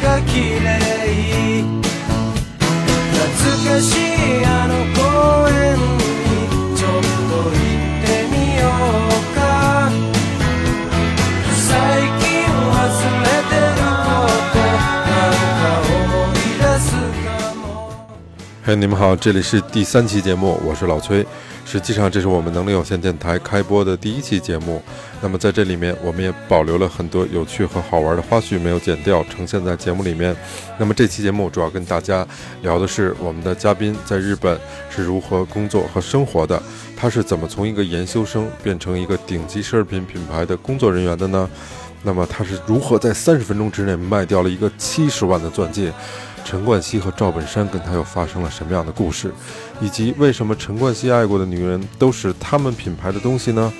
[0.00, 1.62] が綺麗。
[3.12, 6.01] 懐かしいあの公園。
[18.64, 21.26] 嘿、你们好，这里是第三期节目，我是老崔。
[21.64, 24.80] 实际上，这是我们能力有限电台开播的第一期节目。
[25.20, 30.36] 那么在这里面，我们也保留了很多有趣和好玩的花絮，没有剪掉，呈现在节目里面。
[30.78, 32.24] 那么这期节目主要跟大家
[32.62, 34.56] 聊的是我们的嘉宾在日本
[34.88, 36.62] 是如何工作和生活的，
[36.96, 41.50] 他是怎么从一个研修生变成一个顶级奢侈品品牌的工作人员的呢？
[42.04, 45.92] 那么他是如何在三十分钟之内卖掉了一个七十万的钻戒？
[46.44, 49.32] 陈冠希和赵本山跟他又发生了什么样的故事，
[49.80, 53.72] 以及为什么陈冠希爱过的女人都是他们品牌的东西呢？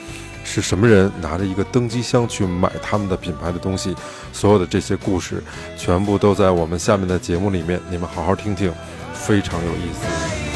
[0.44, 3.94] 是什么人拿着一个登机箱去买他们的品牌的东西？
[4.32, 5.42] 所有的这些故事，
[5.76, 8.72] 全部都在我们下面的节目里面，你们好好听听，
[9.14, 10.51] 非常有意思。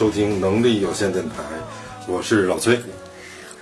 [0.00, 1.34] 收听能力有限电台，
[2.08, 2.80] 我是老崔。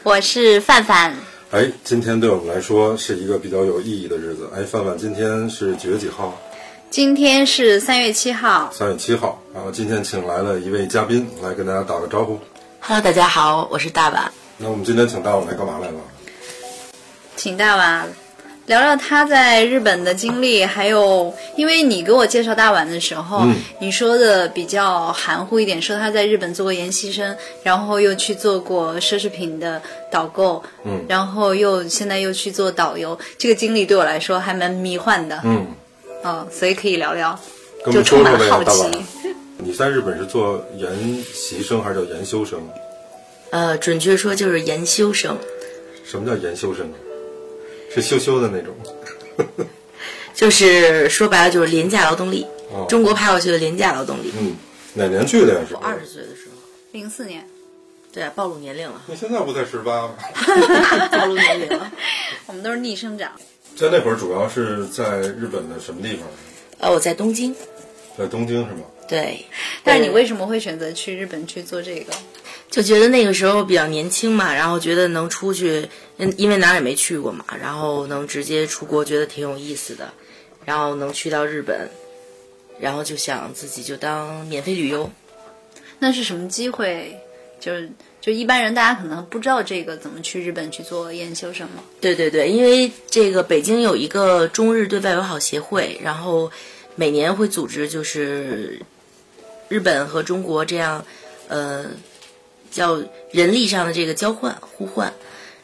[0.04, 1.12] 我是范范，
[1.50, 4.48] 哎，今天对我们来说是一个比较有意义的日子。
[4.54, 6.40] 哎，范范，今天是几月几号？
[6.90, 9.42] 今天是三月七号，三月七号。
[9.52, 12.38] 然后今天请来了一位嘉宾来跟大家打个招呼。
[12.78, 14.32] Hello，大家好，我是大碗。
[14.58, 15.98] 那我们今天请大碗来干嘛来了？
[17.34, 18.08] 请大碗
[18.68, 29.80] 聊聊他在日本的经历，还有因为你给我介绍大碗的时候，嗯你说的比较含糊一点，说他在日本做过研习生，然后又去做过奢侈品的
[30.10, 35.66] 导购，嗯然后又现在又去做导游，这个经历对我来说还蛮迷幻的，嗯，
[36.22, 37.40] 哦，所以可以聊聊，
[37.90, 38.98] 就充满好大碗奇。。
[39.56, 42.60] 你在日本是做研习生还是叫研修生？
[43.48, 45.38] 呃，准确说就是研修生，
[46.04, 47.07] 什么叫研修生啊？
[47.94, 48.74] 是羞羞的那种。
[50.34, 54.32] 就是说白了就是廉价劳动力，哦中国派过去的廉价劳动力。
[54.38, 54.54] 嗯，
[54.94, 55.60] 哪年去的呀？
[55.68, 56.56] 是我二十岁的时候，
[56.92, 57.44] 零四年，
[58.12, 60.14] 对啊，暴露年龄了，那现在不才十八吗？
[61.10, 61.92] 暴露年龄了。
[62.46, 63.32] 我们都是逆生长。
[63.76, 66.26] 在那会儿主要是在日本的什么地方？
[66.78, 67.54] 呃，我在东京，
[68.16, 68.82] 在东京是吗？
[69.08, 69.44] 对。
[69.82, 72.12] 但是你呃为什么会选择去日本去做这个？
[72.70, 80.12] 就觉得那个时候比较年轻嘛，然后觉得能出去，嗯，因为哪儿也没去过嘛，然后能直接出国，觉得挺有意思的，
[80.64, 81.88] 然后能去到日本，
[82.78, 85.10] 然后就想自己就当免费旅游。
[86.00, 87.18] 那是什么机会？
[87.60, 87.90] 就是
[88.20, 91.82] 就一般人大家可能不知道这个怎么去日本去做研究生吗。
[92.00, 96.52] 对对对，因为这个北京有一个中日对外友好协会，然后
[96.94, 98.80] 每年会组织就是
[99.68, 101.04] 日本和中国这样，
[101.48, 101.86] 呃，
[102.70, 103.02] 叫
[103.32, 105.12] 人力上的这个交换互换，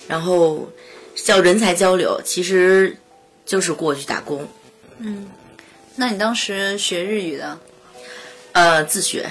[0.06, 0.69] 然后
[1.15, 2.97] 叫人才交流，其实
[3.44, 4.47] 就是过去打工，
[4.98, 5.28] 嗯
[5.97, 7.59] 那你当时学日语的，
[8.53, 9.31] 呃，自学。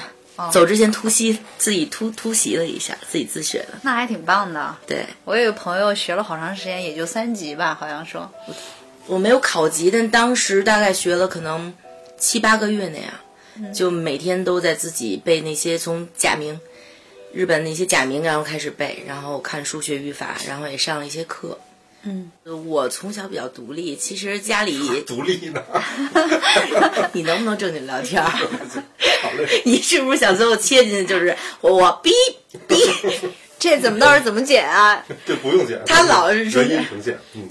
[0.52, 3.68] 走之前突袭，自己突突袭了一下，自己自学的。
[3.84, 4.76] 那还挺棒的。
[4.88, 8.28] 对我有个朋友学了好长时间，也就三级吧，好像说。
[9.06, 11.72] 我没有考级，但当时大概学了可能
[12.18, 16.60] 七八个月那样，就每天都在自己背那些从假名，
[17.34, 21.60] 日本那些假名，然后开始背，然后看数学语法，然后也上了一些课。
[22.04, 22.30] 嗯，
[22.66, 24.78] 我从小比较独立，其实家里
[25.08, 25.64] 独立呢？
[27.14, 28.30] 你能不能正经聊天儿？
[28.30, 29.62] 好嘞。
[29.66, 32.12] 你是不是想最后切进去就是我我逼
[32.68, 32.76] 逼？
[33.58, 35.02] 这怎么到时候怎么剪啊？
[35.26, 37.18] 这不用剪，他老是说原音呈现。
[37.36, 37.48] 嗯，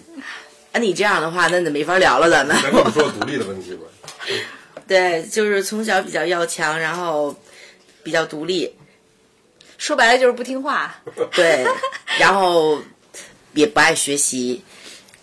[0.72, 2.54] 啊，你这样的话，那就没法聊了，咱们。
[2.62, 3.86] 咱跟你说独立的问题吧。
[4.86, 7.34] 对，就是从小比较要强，然后
[8.02, 8.70] 比较独立，
[9.82, 10.94] 说白了就是不听话。
[11.34, 11.66] 对，
[12.20, 12.80] 然后
[13.52, 14.62] 也不爱学习。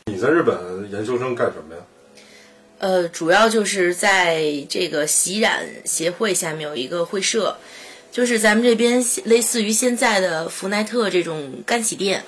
[0.08, 1.82] 你在日本研究生干什么呀？
[2.80, 7.56] 呃，主要就是在这个洗染协会下面有一个会社，
[8.12, 12.22] 就是咱们这边类似于现在的福奈特这种干洗店，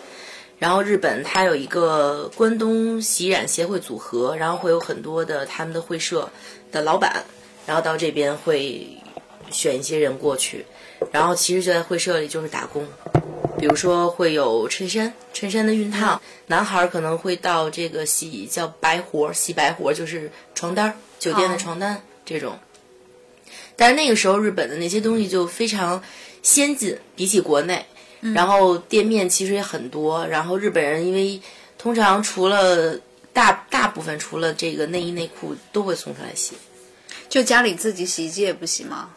[0.57, 6.31] 然后日本它有一个关东洗染协会组合，然后会有很多的他们的会社
[6.71, 7.25] 的老板，
[7.65, 8.87] 然后到这边会
[9.51, 10.65] 选一些人过去，
[11.11, 12.85] 然后其实就在会社里就是打工，
[13.57, 22.57] 比如说会有衬衫，衬衫的熨烫，男孩儿可能会到这个洗叫白活，洗白活就是床单儿，酒店的哦床单、这种。
[23.75, 26.01] 但是那个时候日本的那些东西就非常
[26.41, 27.85] 先进，比起国内，
[28.33, 31.41] 然后店面其实也很多，然后日本人因为
[31.77, 32.97] 通常除了
[33.33, 36.53] 大大部分除了这个内衣内裤都会送出来洗，
[37.27, 39.09] 就家里自己洗衣机也不洗吗？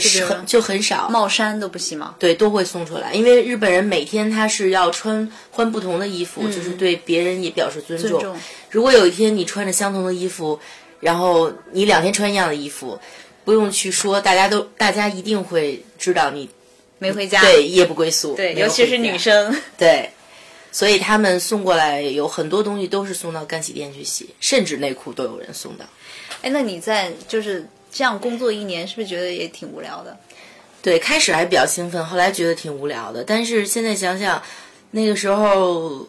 [0.00, 2.14] 是很就很少，帽衫都不洗吗？
[2.18, 8.10] 对，都会送出来，因为日本人每天他是要穿换不同的衣服，就是对别人也表示尊重。
[8.20, 8.40] 尊重
[8.70, 10.58] 如果有一天你穿着相同的衣服，
[11.00, 12.98] 然后你两天穿一样的衣服，
[13.44, 16.48] 不用去说，大家都大家一定会知道你
[16.98, 17.42] 没回家。
[17.42, 19.54] 对夜不归宿，对，尤其是女生。
[19.76, 20.08] 对，
[20.70, 25.84] 所以他们送过来有很多东西都是送到干洗店去洗，甚至内裤都有人送到。
[26.40, 30.16] 哎，那你在就是这样工作一年，是不是觉得也挺无聊的？
[30.80, 33.22] 对，开始还比较兴奋，后来觉得挺无聊的。
[33.22, 34.42] 但是现在想想，
[34.90, 36.08] 那个时候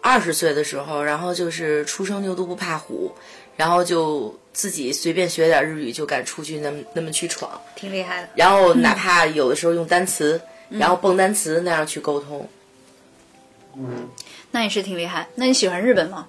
[0.00, 3.12] 二十岁的时候，然后就是初生牛犊不怕虎，
[3.56, 8.28] 然后就自己随便学点日语就敢出去那么那么去闯，挺厉害的。
[8.34, 10.40] 然后哪怕有的时候用单词，
[10.70, 12.48] 然后蹦单词那样去沟通，
[13.76, 14.08] 嗯
[14.50, 15.28] 那也是挺厉害。
[15.34, 16.28] 那你喜欢日本吗？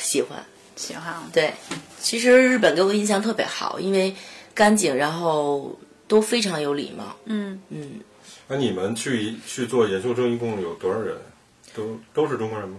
[0.00, 0.42] 喜欢。
[0.76, 1.28] 喜欢啊。
[1.32, 1.54] 对，
[2.00, 4.14] 其实日本给我印象特别好，因为
[4.54, 7.16] 干净，然后都非常有礼貌。
[7.24, 8.00] 嗯，嗯，
[8.48, 11.16] 那你们去去做研究生一共有多少人？
[11.74, 12.78] 都都是中国人吗？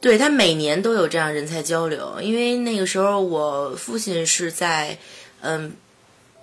[0.00, 4.98] 对他每年都有这样人才交流，因为那个时候我父亲是在
[5.40, 5.72] 嗯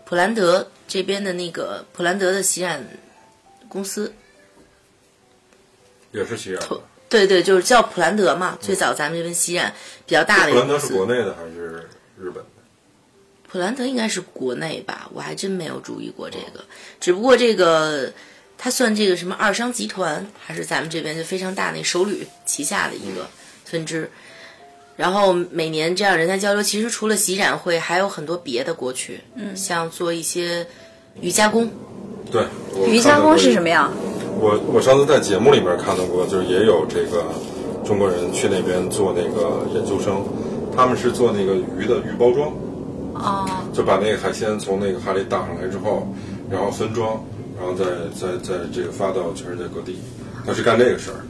[0.04, 2.84] 普兰德这边的那个普兰德的洗染
[3.70, 4.12] 公司，
[6.12, 6.82] 也是洗染的。
[7.12, 8.58] 对对，就是叫普兰德嘛。
[8.62, 9.72] 最早咱们这边西染
[10.06, 11.88] 比较大的一普兰德是国内的还是
[12.18, 12.46] 日本的？
[13.52, 16.64] 普兰德应该是国内吧，我还真没有注意过这个。
[17.02, 18.10] 只不过这个
[18.58, 23.30] 它算这个什么二商集团，还是咱们这边就非常大那首旅旗下的一个
[23.66, 24.10] 分支。
[24.96, 30.66] 然后每年这样人才交流，其实除了洗展会，还有很多别的过去，嗯，像做一些
[31.20, 31.70] 瑜伽工，
[32.32, 33.64] 对，我瑜伽工是什么？
[33.64, 33.92] 么样？
[34.42, 37.26] 我我上次在节目里面看到过，就是也有这个
[37.86, 40.26] 中国人去那边做那个研究生，
[40.76, 42.52] 他们是做那个鱼的鱼包装，
[43.14, 46.08] 哦，就把那个海鲜从那个海里打上来之后，
[46.50, 47.24] 然后分装，
[47.56, 47.86] 然后再
[48.18, 50.00] 再再这个发到全世界各地，
[50.44, 51.22] 他是干这个事儿。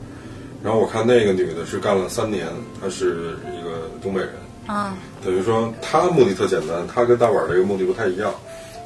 [0.63, 2.47] 然后我看那个女的是干了三年，
[2.79, 4.29] 她是一个东北人，
[4.69, 4.93] 嗯，
[5.25, 8.31] 等于说她目的特简单，她跟大碗这个目的不太一样。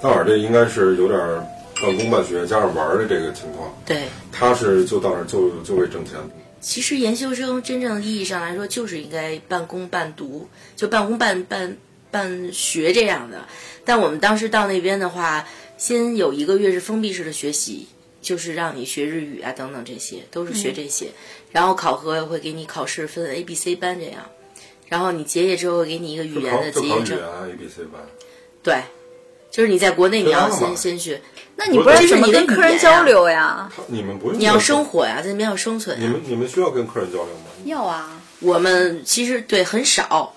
[0.02, 1.20] 大碗这应该是有点
[1.82, 4.08] 半工半学加上玩儿的这个情况，对。
[4.32, 6.14] 他是就到那儿就就为挣钱。
[6.60, 11.78] 其实研究生真正意义上来说，就是应该半工半读，就半工半半
[12.10, 13.46] 半学这样的。
[13.84, 17.88] 但我们当时到那边的话，先有一个月是封闭式的学习，
[18.22, 21.10] 就是让你学日语啊等等这些，都是学这些。
[21.52, 24.26] 然后考核会给你考试分 A、B、C 班这样，
[24.90, 27.28] 然后你结业之后会给你一个语言的结业证就考语言。
[27.28, 28.02] 啊 A B C 班，
[28.64, 28.82] 对，
[29.56, 31.22] 就是你在国内你要先先学，
[31.56, 33.72] 那你不知道怎么跟客人交流呀？
[33.88, 35.98] 你们不用你要生，活呀，在那边要生存。
[35.98, 37.46] 你们你们需要跟客人交流吗？
[37.64, 38.20] 要啊。
[38.42, 40.36] 我们其实对很少，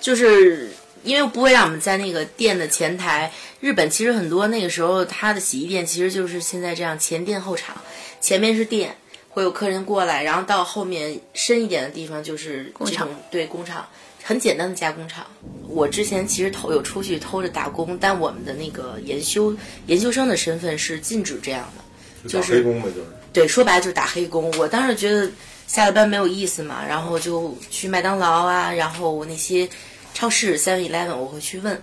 [0.00, 0.70] 就是
[1.02, 3.30] 因为不会让我们在那个店的前台。
[3.60, 7.76] 日本其实很多那个时候，他的洗衣店其实就是现在这样，前店后厂，
[8.22, 8.96] 前面是店，
[9.28, 13.86] 会有客人过来，然后到后面深一点的地方就是工厂种对工厂，
[14.26, 15.24] 很简单的加工厂。
[15.68, 19.56] 我之前其实偷有出去偷着打工，但我们的那个研修
[19.86, 22.28] 研究生的身份是禁止这样的。
[22.28, 23.06] 就打黑工呗，就是。
[23.32, 24.50] 对，说白了就是打黑工。
[24.58, 25.30] 我当时觉得
[25.68, 29.68] 下了班没有意思嘛，然后就去麦当劳啊，然后那些
[30.12, 31.80] 超市 Seven Eleven 我会去问，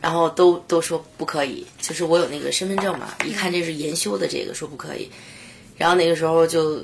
[0.00, 5.10] 然后都都说不可以，就是我有那个身份证嘛，一看这是研修的这个说不可以，
[5.76, 6.80] 然后那个时候就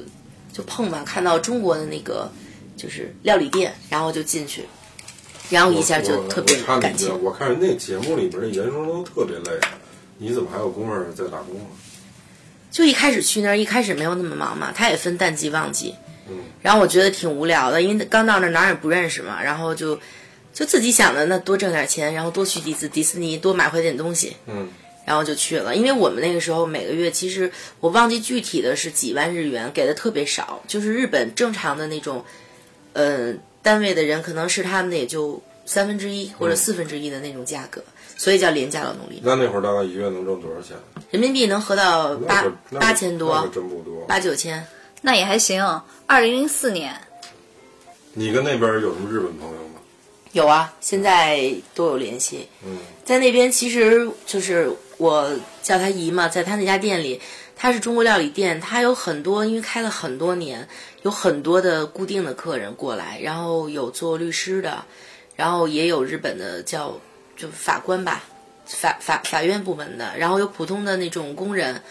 [0.52, 2.30] 就碰嘛，看到中国的那个
[2.80, 4.64] 就是料理店，然后就进去，
[5.50, 7.12] 然后一下就特别感情。
[7.22, 9.60] 我看人那节目里边的研究生都特别累，
[10.16, 11.68] 你怎么还有功夫在打工啊？
[12.70, 15.94] 就一开始去那儿，一开始没有那么忙嘛，他也分淡季旺季。
[16.28, 16.36] 嗯。
[16.62, 19.98] 然后我觉得挺无聊的，因为刚到那儿哪儿也不认识嘛，然后就
[20.54, 24.68] 就自己想的那多挣点钱，然后多去几次迪士尼，多买回点东西，嗯，
[25.04, 25.74] 然后就去了。
[25.74, 32.24] 因为我们那个时候每个月其实我忘记具体的是几万日元，给的特别少，就是日本正常的那种
[32.92, 33.32] 呃
[33.62, 37.82] 单位的人可能是他们的也就三分之一或者四分之一的那种价格，
[38.16, 39.20] 所以叫廉价劳动力。
[39.22, 40.76] 那那会儿大概一个月能挣多少钱？
[41.10, 42.44] 人民币能合到八
[42.78, 44.04] 八千多，真不多。
[44.06, 44.66] 八九千。
[45.02, 45.64] 那也还行。
[46.06, 46.94] 二零零四年，
[48.12, 49.80] 你跟那边有什么日本朋友吗？
[50.32, 52.46] 有啊，现在都有联系。
[52.62, 55.30] 嗯，在那边其实就是我
[55.62, 57.20] 叫他姨嘛，在他那家店里，
[57.62, 60.66] 他是中国料理店，他有很多，因为开了很多年，
[61.02, 64.82] 有很多的固定的客人过来，然后有做律师的，
[65.36, 66.98] 然后也有日本的叫
[67.36, 68.24] 就法官吧，
[68.64, 71.82] 法法法院部门的，然后有普通的那种工人，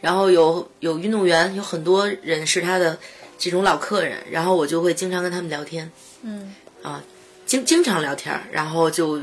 [0.00, 2.96] 然后有有运动员，有很多人是他的
[3.36, 5.90] 这种老客人，然后我就会经常跟他们聊天，
[6.22, 7.02] 嗯，啊，
[7.44, 9.20] 经经常聊天儿，然后就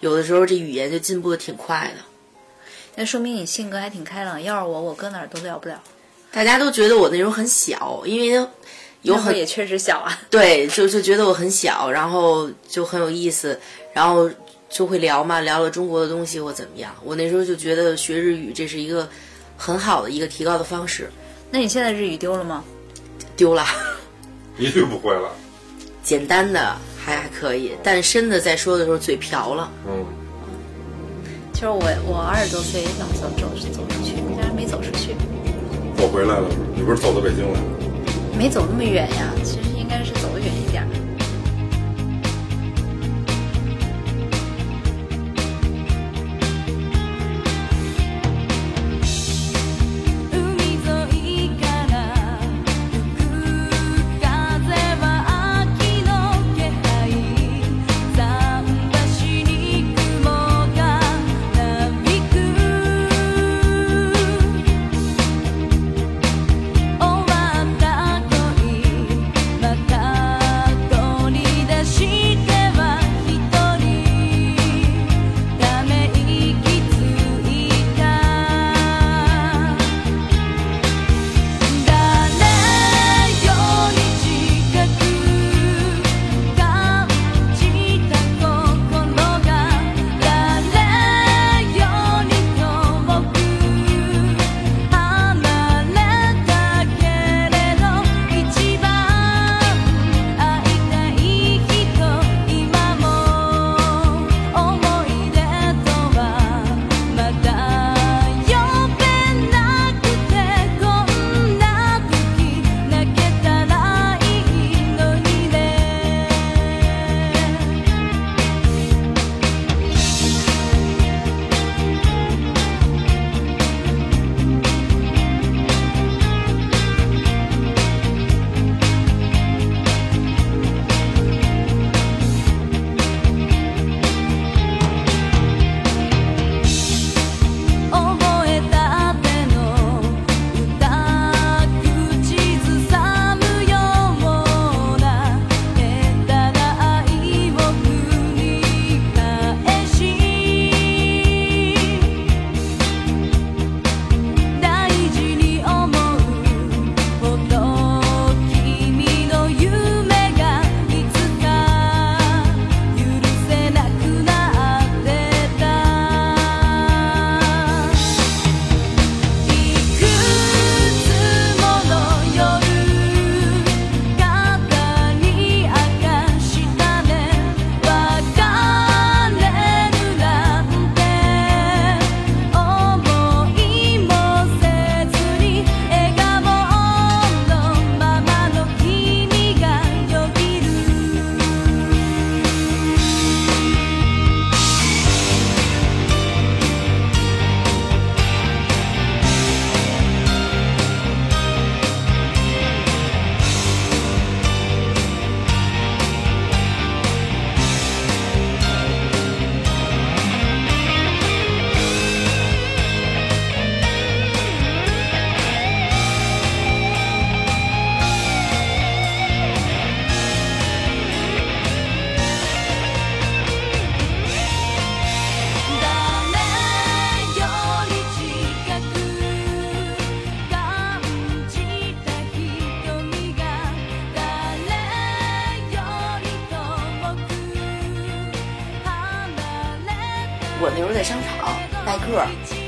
[0.00, 2.02] 有的时候这语言就进步的挺快的。
[2.96, 4.42] 那说明你性格还挺开朗。
[4.42, 5.80] 要是我，我搁哪儿都聊不了。
[6.32, 8.48] 大家都觉得我那时候很小，因为
[9.02, 10.18] 有很也确实小啊。
[10.28, 13.60] 对，就就觉得我很小，然后就很有意思，
[13.94, 14.28] 然后
[14.68, 16.94] 就会聊嘛，聊了中国的东西或怎么样。
[17.04, 19.08] 我那时候就觉得学日语这是一个
[19.56, 21.10] 很好的一个提高的方式。
[21.50, 22.64] 那你现在日语丢了吗？
[23.36, 23.64] 丢了，
[24.58, 25.30] 一句不会了。
[26.02, 29.70] 简单的还还可以，但深的在说的时候嘴瓢了。
[29.86, 30.04] 嗯，
[31.56, 35.16] 其实我我二十多岁也想走走走出去，但是没走出去，
[35.96, 36.46] 走回来了，
[36.76, 37.66] 你不是走到北京来了？
[38.36, 39.32] 没走那么远呀。
[39.42, 40.35] 其实应该是走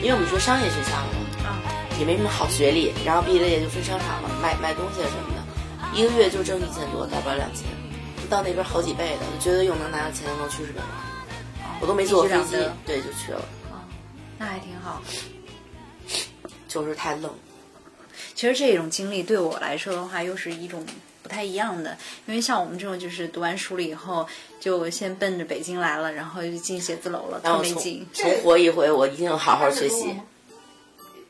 [0.09, 1.13] 因为我们学商业学校嘛，
[1.45, 1.61] 啊，
[2.01, 7.65] 也没什么好学历，然后毕业也就分商场了，卖卖东西什么的，一个月就挣一千多，大不了两千，
[8.31, 13.45] 到那边好几倍的，我觉得又能拿到钱又能去日本玩，我都没坐过飞机对，就去了，
[14.39, 15.03] 那还挺好。
[16.67, 17.31] 就是太愣。
[18.35, 20.83] 其实这种经历对我来说的话，又是一种
[21.29, 21.97] 不太一样的。
[22.27, 24.27] 因为像我们这种就是读完书了以后，
[24.59, 28.07] 就先奔着北京来了，然后就进写字楼了，然后从特没劲。
[28.15, 30.17] 从活一回，我一定好好学习。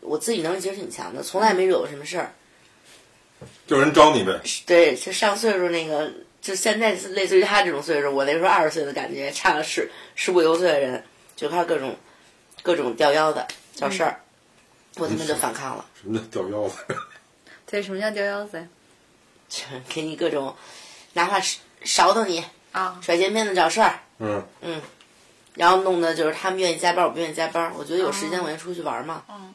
[0.00, 2.32] 我自己能力其实挺强的，从来没惹过什么事儿。
[3.66, 4.40] 就人招你呗。
[4.64, 11.04] 对，就上岁数那个，就现在类似于他这种岁数，我那时候二十岁的感觉，差了十十五六岁的人，
[11.36, 11.94] 就开始各种
[12.62, 14.20] 各种吊腰的找事儿，
[14.96, 16.76] 我他妈就反抗了，什么叫吊腰子？
[17.70, 18.62] 对，什么叫吊腰子呀？
[18.62, 18.77] 就
[19.88, 20.54] 给你各种，
[21.14, 24.82] 哪怕是勺到你，啊，甩肩片子找事儿，嗯，
[25.54, 27.72] 然后弄的就是他们愿意加班，我不愿意加班。
[27.76, 29.24] 我觉得有时间我就出去玩嘛。
[29.28, 29.52] 嗯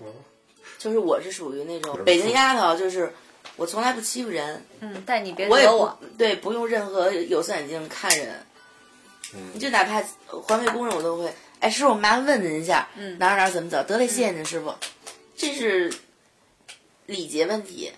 [0.80, 3.14] 就是我是属于那种北京丫头，就是
[3.56, 6.00] 我从来不欺负人，嗯，但你别我也不惹我。
[6.18, 8.46] 对，不用任何有色眼镜看人。
[9.54, 11.34] 你就哪怕环卫工人，我都会。
[11.62, 13.82] 哎，师傅，麻烦问您一下，嗯哪儿哪儿怎么走？
[13.84, 14.74] 得嘞，谢谢您，师傅。
[15.38, 15.94] 这是
[17.06, 17.94] 礼节问题。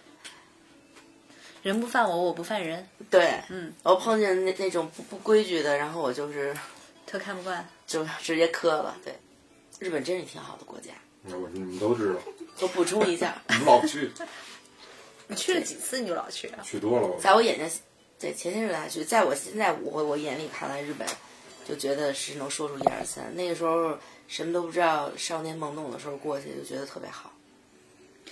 [1.66, 6.56] 人不犯我，我不犯人，对，嗯，我碰见那那种不不规矩的，然后我就是
[7.08, 7.68] 特看不惯。
[7.88, 8.96] 就直接磕了。
[9.04, 9.16] 对，
[9.80, 10.92] 日本真是挺好的国家。
[11.24, 12.20] 我你们都知道，
[12.62, 14.12] 我补充一下，你们老去，
[15.28, 16.62] 你去了几次你就老去啊？
[16.64, 17.16] 去多了吧。
[17.20, 17.80] 在我眼睛，
[18.20, 21.08] 对前些日子还去，在我现在我我眼里看来，日本
[21.68, 23.36] 就觉得是能说出一二三。
[23.36, 27.34] 那个时候什么都不知道，少年懵懂的时候过去，就觉得特别好。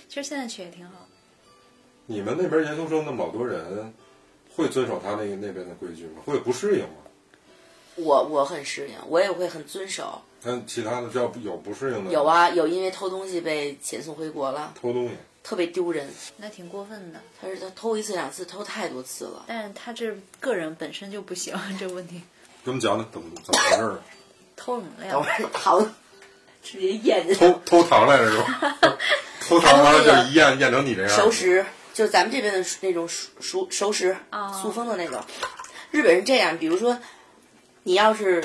[0.08, 1.08] 其实现在去也挺好。
[2.06, 3.92] 你们那边研究生那么多人，
[4.54, 6.22] 会遵守他那个那边的规矩吗？
[6.24, 6.94] 会不适应吗？
[7.96, 10.20] 我我很适应，我也会很遵守。
[10.42, 15.14] 但其他的只要有不适应的，有，啊，有因为偷东西被遣送回国了，偷东西。
[15.42, 16.08] 特别丢人。
[16.38, 17.20] 那挺过分的。
[17.40, 19.44] 他是他偷一次两次，偷太多次了。
[19.46, 22.22] 但是他这个人本身就不行，这个问题。
[22.64, 23.98] 给我们讲讲怎么怎么回事儿？
[24.56, 25.20] 偷什么等呀？
[25.20, 25.94] 会儿糖
[26.62, 27.40] 直接咽进去。
[27.40, 28.78] 偷偷糖来着是吧？
[29.46, 31.10] 偷糖完了就一咽咽成你这样。
[31.10, 35.24] 熟食，就咱们这边的那种熟熟熟食，哦塑封的那种。
[35.92, 36.98] 日本是这样，比如说，
[37.84, 38.44] 你要是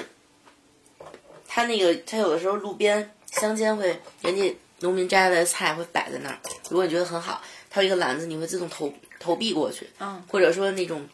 [1.48, 6.38] 他那个，他有的时候路边乡间会，人家农民摘来的菜会摆在那儿，
[6.70, 11.10] 如果你觉得很好，他有一个篮子，你会自动投投币过去，嗯，或者说那种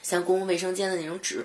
[0.00, 1.44] 像公共卫生间的那种纸，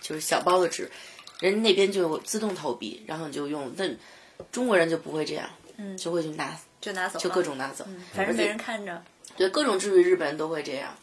[0.00, 0.90] 就是小包的纸，
[1.38, 3.72] 人家那边就有自动投币，然后你就用。
[3.78, 3.96] 但
[4.50, 7.84] 中国人就不会这样，嗯就会去拿，就拿走，就各种拿走。
[7.86, 9.00] 嗯，反正没人看着。
[9.36, 10.94] 对，各种至于日本人都会这样。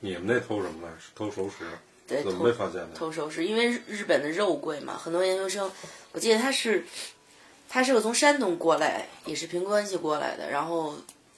[0.00, 0.92] 你们那偷什么来？
[1.14, 1.64] 偷熟食？
[2.06, 2.88] 对，怎么偷被发现的？
[2.94, 5.70] 偷熟食，因为日日本的肉贵嘛，很多研究生，
[6.12, 6.84] 我记得他是，
[7.68, 10.94] 他是个从山东过来，也是凭关系过来的，然后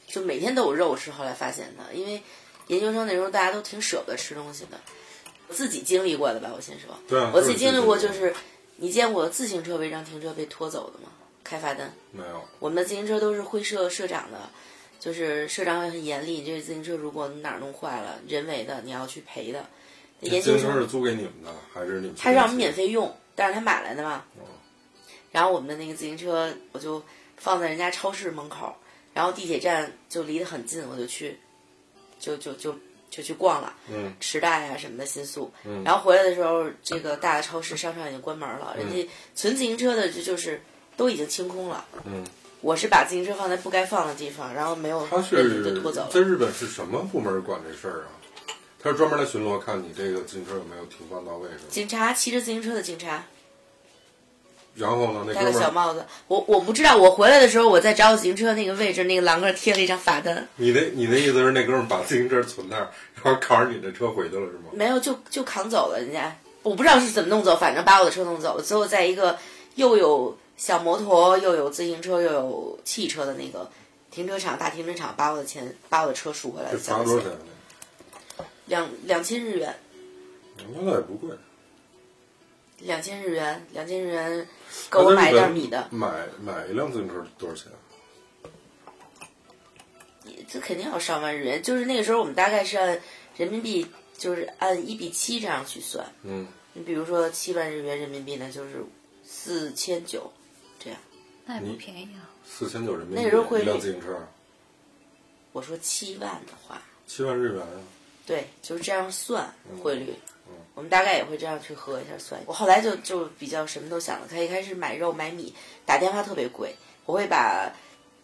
[0.07, 2.23] 就每天都有肉吃，后来发现的，因为
[2.67, 4.79] 研究生那时候大家都挺舍不得吃东西的，
[5.49, 8.35] 自己经历过的吧，我先说，对啊，我自己经历过，就就是
[8.77, 11.09] 你见过自行车违章停车被拖走的吗？
[11.43, 12.45] 开罚单，没有。
[12.59, 14.39] 我们的自行车都是会社社长的，
[14.99, 19.65] 就是社长会很严厉，这个自行车如果哪儿弄坏了，人为的你要去赔的。
[20.21, 22.17] 研究生是租给你们的，还是你们？
[22.17, 22.73] 他让我们免。
[22.73, 24.25] 费用，但是他买来的嘛。
[24.39, 24.43] 哦
[25.31, 27.03] 然后我们的那个自行车，我就
[27.37, 28.75] 放在人家超市门口，
[29.13, 31.39] 然后地铁站就离得很近，我就去，
[32.19, 32.75] 就就就
[33.11, 35.53] 就去逛了，嗯池袋啊什么的新宿。
[35.65, 40.63] 嗯然后回来的时候，这个大的超市商场已经关门了，人家存自行车的就就是
[40.97, 41.85] 都已经清空了。
[42.07, 42.25] 嗯，
[42.61, 46.09] 我是把自行车放在不该放的地方，然后没有他是就拖走了。
[46.11, 48.09] 在日本是什么部门管这事儿啊？
[48.81, 51.65] 他是专门来巡逻，看你这个自行车有没有停放到位，是吗？
[51.69, 53.25] 警察骑着自行车的警察，
[54.77, 56.05] 然后呢，那戴个哥们儿，小帽子。
[56.29, 64.71] 我我不知道，我回来的时候我在找我自行车那个位置，那个栏杆贴了一张罚单，你的你的意思是那哥们儿把自行车存那儿，然后扛着你的车回去了，是吗？
[64.73, 68.63] 没有就就扛走了，人家我不知道是怎么弄走，反正把我的车弄走了。
[68.63, 69.37] 最后在一个
[69.75, 73.71] 又有小摩托又有自行车又有汽车的那个
[74.11, 77.31] 停车场大停车场，把我的钱把我的车赎回来这罚多少钱？
[78.67, 79.79] 两两千日元，
[80.57, 81.31] 那那也不贵。
[82.81, 84.49] 两千日元，两千日元
[84.91, 87.71] 够我买一那在日本袋米的，买买一辆自行车多少钱？
[90.49, 91.63] 这肯定要上万日元。
[91.63, 93.01] 就是那个时候我们大概是按
[93.37, 96.05] 人民币，就是按一比七这样去算。
[96.25, 98.85] 嗯，你比如说七万日元人民币呢，就是
[99.25, 100.33] 四千九。
[101.49, 102.29] 那也不便宜啊。
[102.47, 104.17] 四千九人民币那时候汇率一辆自行车，
[105.53, 107.81] 我说七万的话，七万日元啊。
[108.27, 110.15] 对，就是这样算嗯汇率。
[110.75, 112.41] 我们大概也会这样去核一下算。
[112.47, 115.53] 我后来就就比较什么都想了他，一开始买肉买米，
[115.85, 117.73] 打电话特别贵，我会把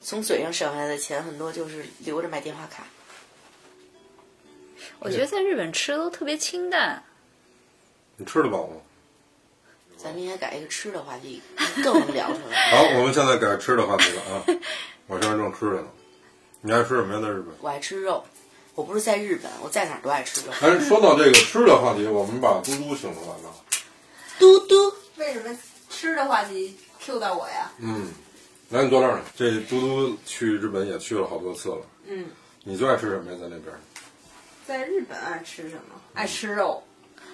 [0.01, 2.87] 从嘴上省下来的钱很多就是留着买电话卡。
[5.01, 7.03] 我觉得在日本吃的都特别清淡，
[8.17, 8.77] 你吃得饱吗？
[9.97, 11.41] 咱们应该改一个吃的话题，
[11.83, 12.71] 更能聊出来。
[12.77, 14.45] 好，我们现在改吃的话题了啊！
[15.07, 15.87] 我现在正吃着呢。
[16.61, 17.21] 你爱吃什么呀？
[17.21, 17.55] 在日本？
[17.61, 18.25] 我爱吃肉，
[18.75, 20.53] 我不是在日本，我在哪儿都爱吃肉。
[20.61, 23.55] 哎，说到这个吃的话题，我们把嘟嘟请出来吧。
[24.39, 25.57] 嘟嘟，为什么
[25.89, 27.71] 吃的话题 Q 到我呀？
[27.79, 28.09] 嗯，
[28.71, 29.25] 来，你坐这儿呢。
[29.37, 31.79] 这嘟嘟去日本也去了好多次了。
[32.07, 32.27] 嗯，
[32.63, 33.39] 你最爱吃什么呀？
[33.41, 33.75] 在那边？
[34.67, 36.01] 在日本爱吃什么？
[36.15, 36.83] 爱吃肉。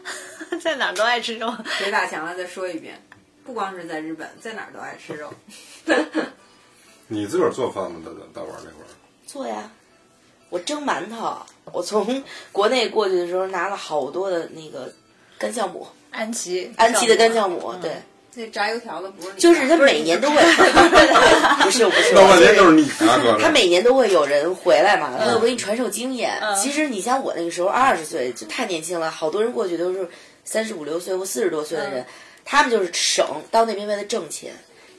[0.63, 1.53] 在哪儿都爱吃肉。
[1.79, 3.01] 别打墙了，再说一遍，
[3.45, 5.33] 不光是在日本，在哪儿都爱吃肉。
[7.09, 8.01] 你自个儿做饭吗？
[8.05, 8.87] 大大大碗那会儿？
[9.27, 9.71] 做呀，
[10.49, 11.39] 我蒸馒头。
[11.73, 14.93] 我从国内过去的时候拿了好多的那个
[15.39, 17.97] 干酵母，安琪，安琪的干酵母，对，
[18.35, 20.37] 那炸油条的不是你就是他每年都会，
[21.65, 23.37] 不是不是，闹半天都是你啊，哥。
[23.41, 26.41] 他每年都会有人回来嘛，他会给你传授经验。
[26.63, 30.09] 其实你像我那个时候二十岁就太年轻了，好多人过去都是
[30.45, 32.07] 三十五六岁或四十多岁的人，
[32.45, 34.53] 他们就是省到那边为了挣钱，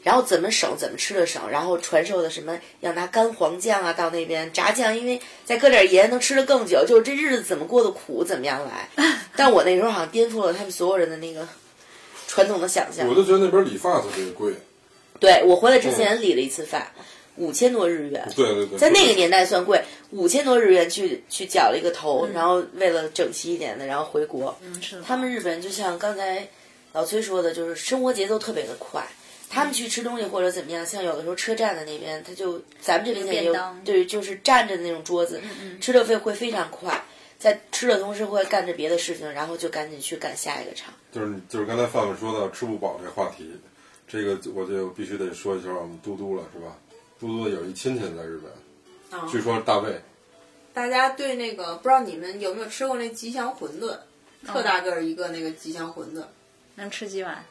[0.04, 8.90] 然后怎么省怎么吃的省，然后传授的什么要拿干黄酱啊到那边炸酱，因为再搁点盐能吃的更久，就是这日子怎么过的苦怎么样来。
[9.38, 11.48] 但我那时候好像颠覆了他们所有人的那个
[12.32, 13.14] 传统的想象我。
[13.14, 14.54] 就觉得那边理发特别贵。
[15.20, 16.90] 对我回来之前理了一次发，
[17.36, 18.26] 五千多日元。
[18.34, 24.58] 对对对，在那个年代算贵，五千多日元去去绞了一个头，然后为了整齐一点的，然后回国。
[24.62, 25.04] 嗯，是的。
[25.04, 26.48] 他们日本就像刚才
[26.94, 29.06] 老崔说的，就是生活节奏特别的快。
[29.50, 35.42] 他们去吃东西或者怎么样，像有的时候车站的那边，他就咱们这边也有对，就是站着的那种桌子，
[35.82, 37.04] 吃的会会非常快，
[37.38, 40.94] 在吃的同时会干着别的事情，然后就赶紧去赶下一个场。
[41.12, 43.52] 就是就是刚才范范说到吃不饱这个话题，
[44.08, 46.78] 这个我就必须得说一下我们嘟嘟了，是吧？
[47.20, 50.02] 嘟嘟有一亲戚在日本，啊据说是大卫。
[50.74, 53.98] 大家对那个不知道你们有没有吃过那吉祥馄饨，
[54.46, 56.24] 特大个儿一个那个吉祥馄饨。
[56.76, 57.44] 能吃几碗？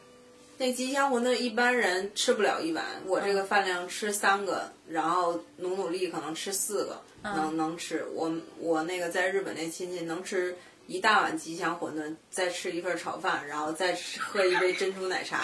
[0.57, 8.05] 那吉祥馄饨一般人吃不了一碗，我这个饭量吃三个，然后努努力可能吃四个，能能吃。
[8.13, 10.55] 我我那个在日本那亲戚能吃
[10.91, 15.39] 一大碗吉祥馄饨，再吃一份炒饭，然后再吃喝一杯珍珠奶茶。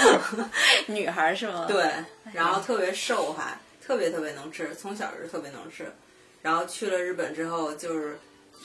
[0.88, 1.66] 女孩儿是吗？
[1.68, 1.84] 对，
[2.32, 5.92] 然后特别瘦还特别特别能吃，从小就特别能吃。
[6.40, 8.18] 然后去了日本之后，就是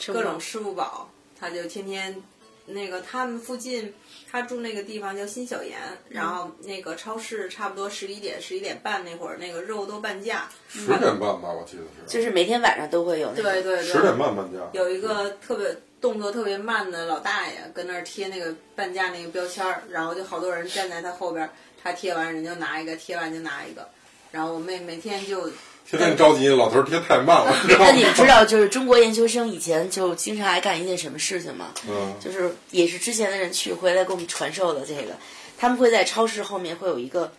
[0.07, 2.23] 各种吃不饱，他就天天
[2.65, 3.93] 那个他们附近，
[4.31, 10.47] 他住那个地方叫新小岩，然后那个超市差不多十一点十一点半那会儿，那个肉都半价。
[10.69, 11.89] 十点半吧，我记得是。
[12.07, 13.43] 就是每天晚上都会有那个。
[13.43, 14.59] 对对对，十点半半价。
[14.73, 21.51] 有一个特别动作特别慢的老大爷跟那儿贴那个半价那个标签儿，然后就好多人站在他后边儿，
[21.83, 23.87] 他贴完人就拿一个，贴完就拿一个，
[24.31, 25.49] 然后我妹每天就
[25.89, 28.25] 天天着急，老头儿贴太慢了，那你们知？
[28.27, 31.73] 道，就是中国研究生以前就经常爱干一件什么事情吗？
[31.89, 35.13] 嗯，就是也是之前的人去回来给我们传授的这个，
[35.57, 37.33] 他们会在超市后面会有一个，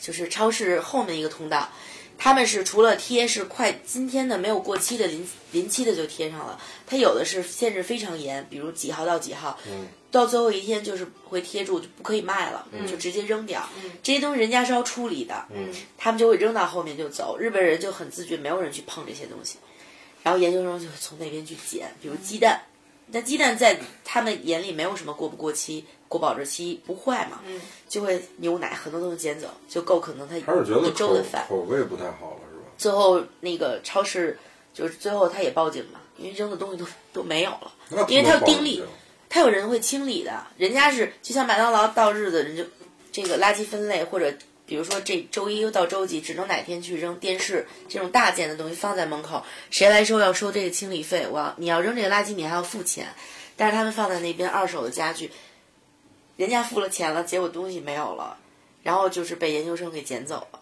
[0.00, 1.68] 就是超市后面一个通道，
[2.22, 6.56] 他们是除了贴是快今天的没有过期的临临期的就贴上了，
[6.86, 13.68] 它有的是限制非常严，比如几号到几号，嗯到最后一天就是会贴住就不可以卖了，就直接扔掉。
[14.04, 17.36] 这些东西人家是要处理的，嗯他们就会扔到后面就走。
[17.36, 19.58] 日本人就很自觉，没有人去碰这些东西。
[20.22, 22.62] 然后研究生就从那边去捡，比如鸡蛋。
[23.08, 27.40] 那鸡蛋在他们眼里没有什么过不过期、过保质期，不坏嘛，
[27.88, 31.46] 就会牛奶很多东西捡走，就够可能他还是觉得一周口的饭。
[31.48, 32.64] 口味不太好了，是吧？
[32.76, 34.38] 最后那个超市
[34.74, 37.72] 就是最后他也报警嘛，因为扔的东西都都没有了，
[38.08, 38.82] 因为他有定力
[39.28, 42.64] 他有人会清理的，人家是就像麦当劳到日子人就
[43.10, 44.32] 这个垃圾分类或者。
[44.64, 53.06] 比如说这周一到周几只能哪天去扔电视这种大件的东西放在门口，谁来收要收这个清理费，我要你要扔这个垃圾你还要付钱，
[53.54, 55.30] 但是他们放在那边二手的家具，
[56.36, 58.36] 人家付了钱了，结果东西没有了，
[58.82, 60.60] 然后就是被研究生给捡走了，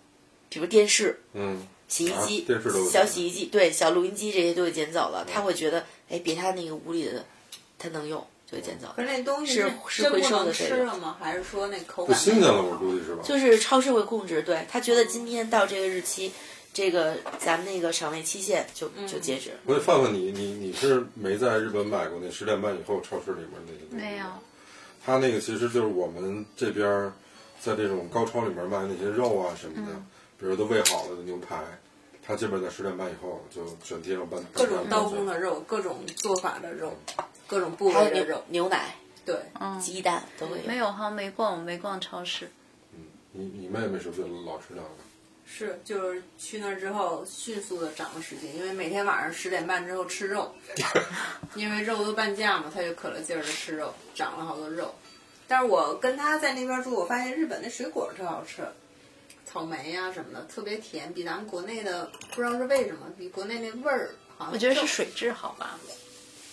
[0.49, 5.27] 比如电视，嗯，洗衣机、啊电视都小洗衣机，对，小录音机这些都给捡走了。
[5.33, 7.25] 他会觉得，哎，别他那个屋里的，
[7.79, 8.89] 他能用就给捡走。
[8.97, 11.17] 可是那东西是是回收的吃了吗？
[11.21, 13.23] 还是说那口感不新鲜了，我估计是吧？
[13.25, 16.33] 就是超市会控制，对他觉得今天到这个日期，
[16.75, 19.53] 这个咱们那个赏味期限就就截止。
[19.65, 24.27] 我得范范你，你你是没在日本买过那十点半以后超市里面那个东西没有。
[25.11, 27.13] 它那个其实就是我们这边儿
[27.61, 30.07] 在这种高超里面卖那些肉啊什么的，嗯
[30.39, 31.61] 比如都喂好了的牛排，
[32.25, 36.97] 他基本在十点半以后就全贴上半各种刀工的肉，各种做法的肉，
[37.49, 38.95] 各种部位的肉，牛奶、
[39.25, 39.37] 对，
[39.81, 40.65] 鸡蛋都会有。
[40.65, 42.49] 没有，好像没逛，我没逛超市。
[42.95, 43.01] 嗯
[43.33, 44.89] 你你妹妹是不是老吃那个？
[45.53, 50.55] 是就是去那儿之后迅速的长了十斤，因为每天晚上十点半之后吃肉，
[51.57, 54.95] 因为肉都半价嘛，他就可了劲儿的吃肉，长了好多肉。
[55.49, 58.63] 但是我跟他在那边住，我发现日本那水果特好吃，
[59.45, 65.79] 草莓呀、什么的特别甜，比咱们国内的不知道是为什么，比国内那味儿好像我觉得是水质好吧？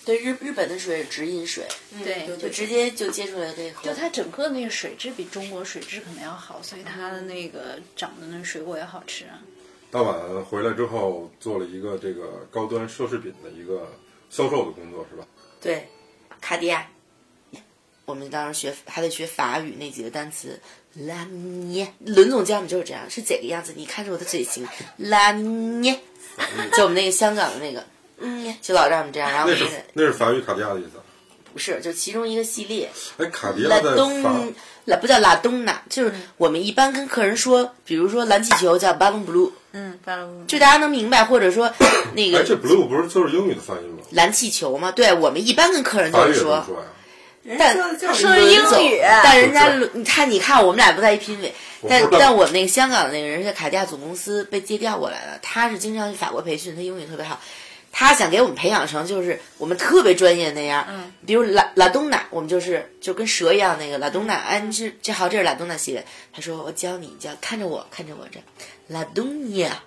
[0.08, 1.66] 对日日本的水是直饮水，
[2.02, 3.84] 对对就直接就接出来可以喝。
[3.84, 9.44] 就它整个那个水质比中国水质可能要好，所以它的那个长的那水果也好吃啊。
[9.92, 13.92] 大碗回来之后做了一个这个高端奢侈品的一个
[14.30, 15.28] 销售的工作，是吧？
[15.60, 15.90] 对，
[16.40, 16.88] 卡地亚。
[18.06, 20.58] 我们当时学还得学法语那几个单词，
[20.94, 21.94] 拉涅。
[22.00, 23.74] 伦总教我们就是这样，是这个样子。
[23.76, 24.66] 你看着我的嘴型，
[24.96, 26.00] 拉涅。
[26.72, 27.86] 就我们那个香港的那个，
[28.20, 29.32] 嗯，就老让我们这样。
[29.32, 30.92] 然后那是那是法语卡地亚的意思。
[31.54, 32.90] 不是，就其中一个系列。
[33.18, 34.54] 哎，卡地拉亚在法东，
[34.86, 41.74] 拉不叫拉东纳，就是我们一般跟客人说，比如说蓝气球叫 balloon blue，嗯，巴拉就大家能明白，或者说
[42.14, 44.04] 那哎，这个 blue 不是就是英语的翻译吗？
[44.12, 44.92] 蓝气球嘛。
[44.92, 46.66] 对，我们一般跟客人就是说。
[47.58, 47.78] 但
[48.14, 51.54] 说的英语但人家你看，你看我们俩不在一拼位，
[51.88, 57.40] 但但我们那个香港的那个人是在卡地亚总公司被借调过来的，他是经常去法国培训，他英语特别好。
[58.00, 66.06] 他想给我们培养成就是我们特别专业那样，嗯，比如拉拉东娜，我们就是就跟蛇一样那个拉东娜，哎，这这好，这是拉东娜系列。
[66.32, 68.40] 他说我教你，教看着我，看着我这。
[68.86, 69.82] 拉东尼亚，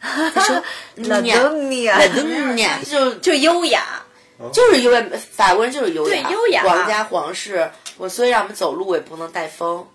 [0.00, 0.62] 他说
[0.96, 1.98] 拉东尼亚。
[1.98, 2.80] 拉东尼亚。
[2.82, 4.02] 就就优雅，
[4.50, 6.62] 就是因为法国人就是优雅，对优雅。
[6.62, 9.86] 皇家皇室，我所以让我们走路我也不能带风，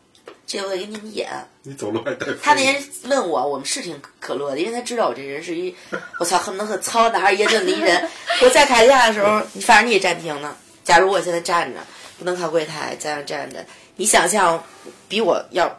[0.46, 1.28] 这我得给你们演。
[1.68, 2.38] 你走路还带风。
[2.42, 5.76] 他那天问我，我们是挺可乐的，因为他知道我这人是一，
[6.18, 8.10] 我操，恨不得和糙男孩一样的一人。
[8.42, 10.58] 我在卡地亚的时候，你反正你也站停了。
[10.86, 11.80] 假如我现在站着，
[12.18, 13.66] 不能靠柜台，在那站着，
[13.98, 14.64] 你想象
[15.10, 15.78] 比我要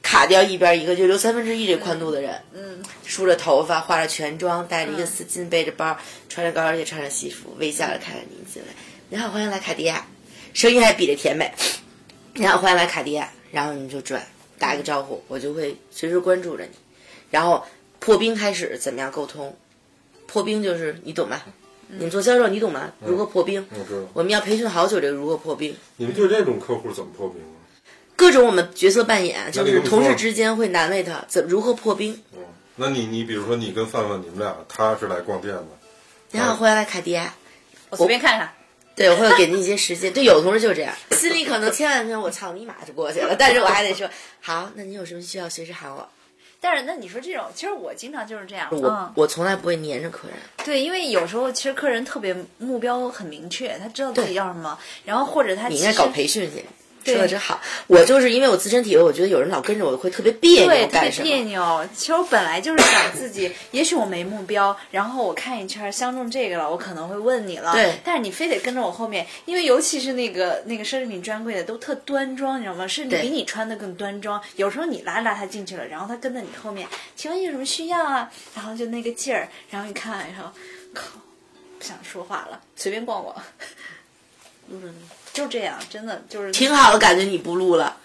[0.00, 5.94] 卡掉一边一个，就留三分之一这宽度的人，嗯，梳着头发，化着全妆，带着一个丝巾，背着包，
[6.30, 8.68] 穿着高跟鞋，穿着西服，微笑着看着你进来。
[9.10, 10.06] 你好，欢迎来卡地亚，
[10.54, 11.52] 声音还比着甜美。
[12.32, 14.26] 你好，欢迎来卡地亚，然后你就转
[14.62, 16.70] 打一个招呼，我就会随时关注着你。
[17.32, 17.64] 然后
[17.98, 19.56] 破冰开始怎么样沟通？
[20.28, 21.42] 破冰就是你懂吗？
[21.88, 22.92] 你们做销售你懂吗？
[23.04, 23.66] 如何破冰？
[23.70, 24.08] 我知道。
[24.14, 27.58] 我们要培训好久这个如何破冰，你们对这种客户怎么破冰啊？
[28.14, 32.22] 各种我们角色扮演，就是同事之间会难为他，怎如何破冰？
[32.34, 32.44] 嗯，
[32.76, 35.66] 那你你比如说你跟范范，你们俩他是来逛店的，
[36.30, 37.34] 你好，欢迎来凯迪亚。
[37.90, 38.52] 我随便看看。
[38.94, 40.12] 对，我会给你一些时间。
[40.12, 44.08] 对，有的同事就是这样，心里可能千万遍我操你妈就过去了，但是我还得说
[44.40, 46.08] 好，那你有什么需要随时喊我。
[46.60, 48.68] 但是那你说这种，其实我经常就是这样。
[48.70, 50.36] 我、嗯，我从来不会黏着客人。
[50.64, 56.64] 对，因为有时候其实客人特别目标很明确，他知道自己要什么，然后或者他你应该搞培训去。
[57.04, 61.10] 对说的真好，我就是因为我自身体会，我觉得有人老跟着我会特别别扭对，扭，特别？
[61.22, 61.88] 别扭。
[61.94, 67.72] 其实我本来就是想自己，也许我没目标，然后我看一圈相中这个了，我可能会问你了。
[67.72, 72.86] 对但是你非得跟着我后面，因为尤其是那个那个奢侈品专柜的都特端庄，你知道吗？
[72.86, 74.40] 甚至比你穿的更端庄。
[74.56, 76.86] 有时候你拉拉他进去了，然后他跟在你后面，
[77.16, 78.30] 请问有什么需要啊？
[78.54, 80.50] 然后就那个劲儿，然后一看，然后
[80.94, 81.02] 靠，
[81.78, 83.34] 不想说话了，随便逛逛。
[84.70, 84.94] 嗯，
[85.32, 87.96] 就这样，真的就是挺好的，感觉你不录了，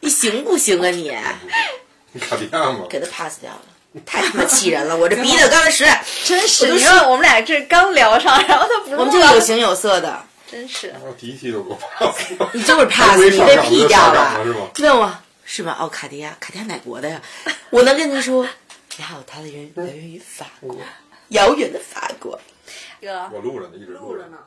[0.00, 1.14] 你行不行啊你？
[2.12, 2.86] 你卡地亚吗？
[2.88, 4.96] 给他 pass 掉了，太他妈气人了！
[4.96, 10.88] 我这 鼻子刚才实在，真是，你说我们俩这刚聊上，然后他不录了我们就有形有色的，真是。
[10.88, 12.50] 然后第一期就给我 pass 了。
[12.54, 14.68] 你就是 pass，你被 P 掉了了是吗？
[14.78, 15.76] 问我是吧？
[15.78, 17.20] 哦，卡地亚，卡地亚哪国的呀？
[17.68, 18.48] 我能跟您说，
[18.96, 20.74] 你好，他的人来源于法国，
[21.28, 22.40] 遥远的法国。
[23.02, 24.38] 哥，我录着呢，一直录着呢。。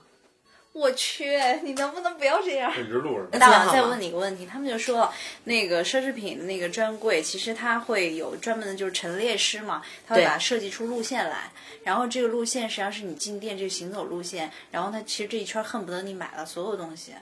[0.72, 2.72] 我去，你能不能不要这样？
[2.72, 5.12] 一直录着大王 再问你一个问题，他们就说
[5.46, 11.52] 那个奢侈品的那个专柜，其实它会有专门的就是陈列师嘛，他会把设计出路线来，
[11.84, 17.14] 然后这个路线实际上是你进店这个行走路线，然后他其实这一圈恨不得你买了所有东西。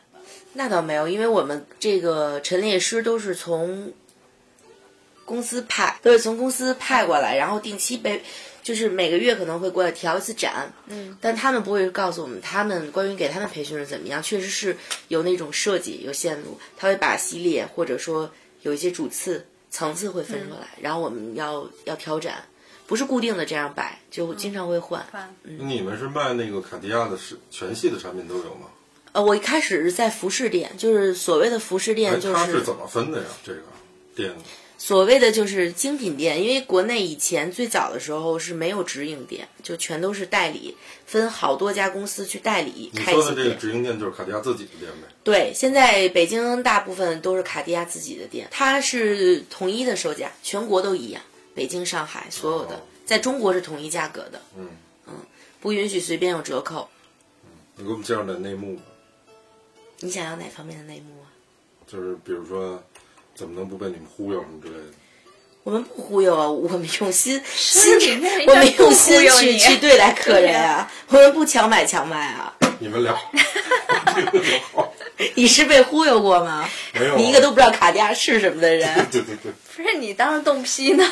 [0.54, 3.94] 那倒没有，因为我们这个陈列师都是从
[5.24, 8.22] 公司派，都是从公司派过来，然后定期被，
[8.68, 10.74] 就是每个月可能会过来调一次展。
[10.88, 14.76] 嗯，但他们不会告诉我们，他们关于给他们培训是怎么样，确实是
[15.08, 18.30] 有那种设计，有线路，他会把系列或者说
[18.64, 22.44] 有一些主次层次会分出来，然后我们要要调展，
[22.86, 25.02] 不是固定的这样摆，就经常会换。
[25.44, 28.68] 你们是卖那个卡地亚的是全系的产品都有吗？
[29.14, 33.26] 呃，我一开始是在服饰店，就是所谓的服饰哎店，就它是怎么分的呀？
[33.46, 33.62] 这个
[34.14, 34.36] 店
[34.78, 43.56] 所谓的就是精品店，因为国内以前最早的时候是没有直营店，就全都是代理，分好多家公司去代理你说的这个。
[43.56, 45.08] 直营店就是卡地亚自己的店呗？
[45.24, 51.24] 对，现在北京大部分都是卡地亚自己的店，它是统一的售价，全国都一样，
[51.56, 54.70] 北京、上海所有的哦，在中国是统一价格的，嗯
[55.60, 56.88] 不允许随便有折扣。
[57.76, 58.84] 你给我们介绍点内幕吧，
[60.02, 61.34] 你想要哪方面的内幕啊？
[61.88, 62.82] 就是比如说
[63.38, 64.94] 怎么能不被你们忽悠什么之类的。
[65.64, 67.94] 我们不忽悠啊，我们用心心
[68.48, 72.52] 我们用心去去对待客人啊， 我们不强买强卖啊。
[72.80, 73.16] 你们聊，
[74.16, 74.92] 这个就好。
[75.36, 76.68] 你是被忽悠过吗？
[76.94, 78.88] 没有啊你一个都不知道卡地亚是什么的人。
[79.12, 81.04] 对对对，不是你当着冻批呢，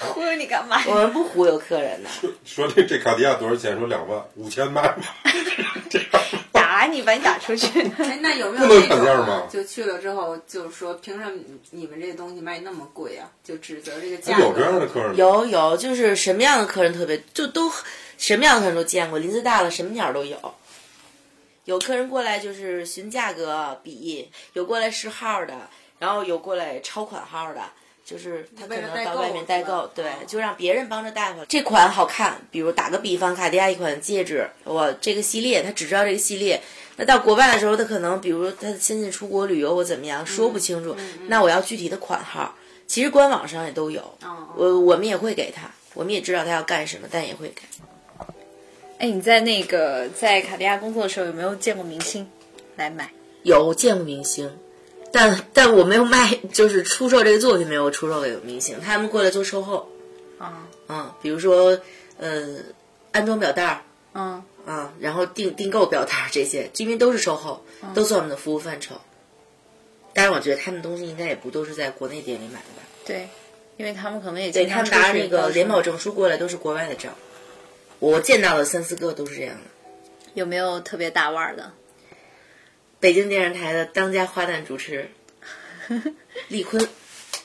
[0.00, 2.10] 忽悠你干嘛我们不忽悠客人的。
[2.44, 3.78] 说这这卡地亚多少钱？
[3.78, 4.98] 说两万，五千卖吧。
[5.88, 6.08] 这样
[6.52, 7.80] 打你，把你打出去。
[7.98, 11.32] 哎，那有没有不能那种砍价吗就去了之后，就是说凭什么
[11.70, 13.26] 你们这东西卖那么贵啊？
[13.42, 14.44] 就指责这个价格。
[14.44, 15.14] 有这样的客人吗？
[15.16, 17.72] 有有，就是什么样的客人特别，就都
[18.18, 20.36] 什么样的客人都见过，林子大了什么鸟都有。
[21.68, 25.54] 有客人过来就是询价格比，有过来试号的，
[25.98, 27.60] 然后有过来超款号的，
[28.06, 31.44] 就是他可能到外面代购，对哦，就让别人帮着带回来。
[31.46, 36.58] 这款好看，比如打个比方，卡地亚一款戒指，我这个系列他只知道这个系列，
[36.96, 42.54] 那到国外的时候，他可能比如他的亲戚出国旅游或怎么样，说不清楚，那我要具体的款号。
[42.86, 47.60] 其实官网上也都有，哦我我们也会给他，我们也知道他要干什么，但也会给。
[48.98, 52.28] 哎，你在那个在卡地亚工作的时候，有没有见过明星
[52.76, 53.10] 来买？
[53.44, 54.50] 有见过明星，
[55.12, 59.88] 但但我没有卖，就是出售这个作品没有出售给明星，他们过来做售后，
[60.38, 61.78] 啊，嗯，比如说
[62.18, 62.58] 呃
[63.12, 63.82] 安装表带儿，
[64.14, 68.96] 嗯，啊，然后订订购表带儿这些，因为都是售后，都算我们的服务范畴。
[70.12, 72.82] 当然，我觉得他们东西应该也不都是在国内店里买的吧？
[73.06, 73.28] 对，
[73.76, 77.12] 因为他们可能也对他们拿那个联保证书过来都是国外的证，
[77.98, 79.62] 我见到了三四个都是这样的。
[80.34, 81.72] 有没有特别大腕儿的？
[83.00, 85.10] 北京电视台的当家花旦主持
[86.48, 86.88] 丽坤，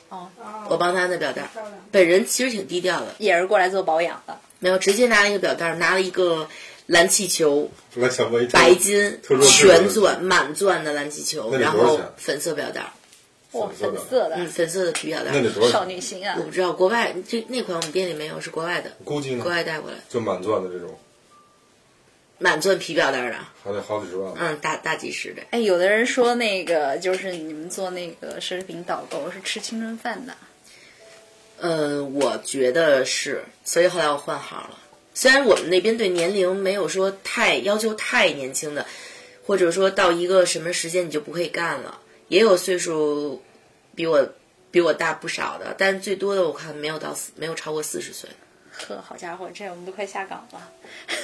[0.09, 0.29] 哦，
[0.69, 1.49] 我帮他按的表带儿，
[1.91, 4.39] 本人其实挺低调的，也是过来做保养的。
[4.59, 6.49] 没有直接拿了一个表带儿，拿了一个
[6.87, 7.69] 蓝气球，
[8.51, 12.91] 白金特殊的全钻满钻的蓝气球，那得然后多少钱粉色表带儿，
[13.53, 15.41] 哇，粉色的粉色的，嗯，粉色的皮表带那儿。
[15.41, 15.85] 少得多少少？
[15.85, 16.43] 女心啊我！
[16.43, 19.51] 不知道国外这那款我们店里没有，是国外的，估计呢国？
[19.51, 20.97] 外带过来就满钻的这种，
[22.39, 24.33] 满钻皮表带儿的，还得好几十万。
[24.37, 25.41] 嗯，大大几十的。
[25.51, 30.33] 哎，有的人说那个就是你们做那个奢侈品导购是吃青春饭的，
[31.59, 34.79] 呃，我觉得是，所以后来我换行了。
[35.13, 38.83] 虽然我们那边对年龄没有说太要求太年轻的，
[39.45, 41.99] 或者说到一个什么时间你就不可以干了，
[42.33, 43.43] 也有岁数
[43.93, 44.27] 比我
[44.71, 48.27] 比我大不少的，但是最多的我看没有到四没有超过四十岁。
[48.71, 50.71] 呵，好家伙，这我们都快下岗了。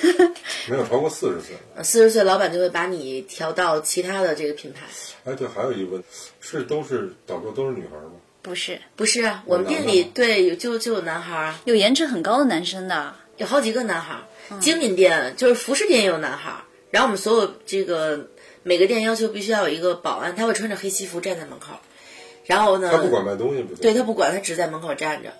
[0.69, 1.55] 没有超过四十岁。
[1.83, 4.81] 四十岁老板就会把你调到其他的这个品牌。
[5.25, 6.07] 哎，对，还有一个问题，
[6.39, 8.11] 是都是导购都是女孩吗？
[8.43, 18.27] 不是，不是啊，我们店里对有就就有男孩有颜值很高的男生的，有好几个男孩儿，精品店就是服饰店也有男孩儿，然后我们所有这个
[18.63, 21.79] 每个店要求必须要有一个保安，他会穿着黑西服站在门口，
[22.45, 25.33] 然后呢，他不管卖东西不对他不管，他只在门口站着。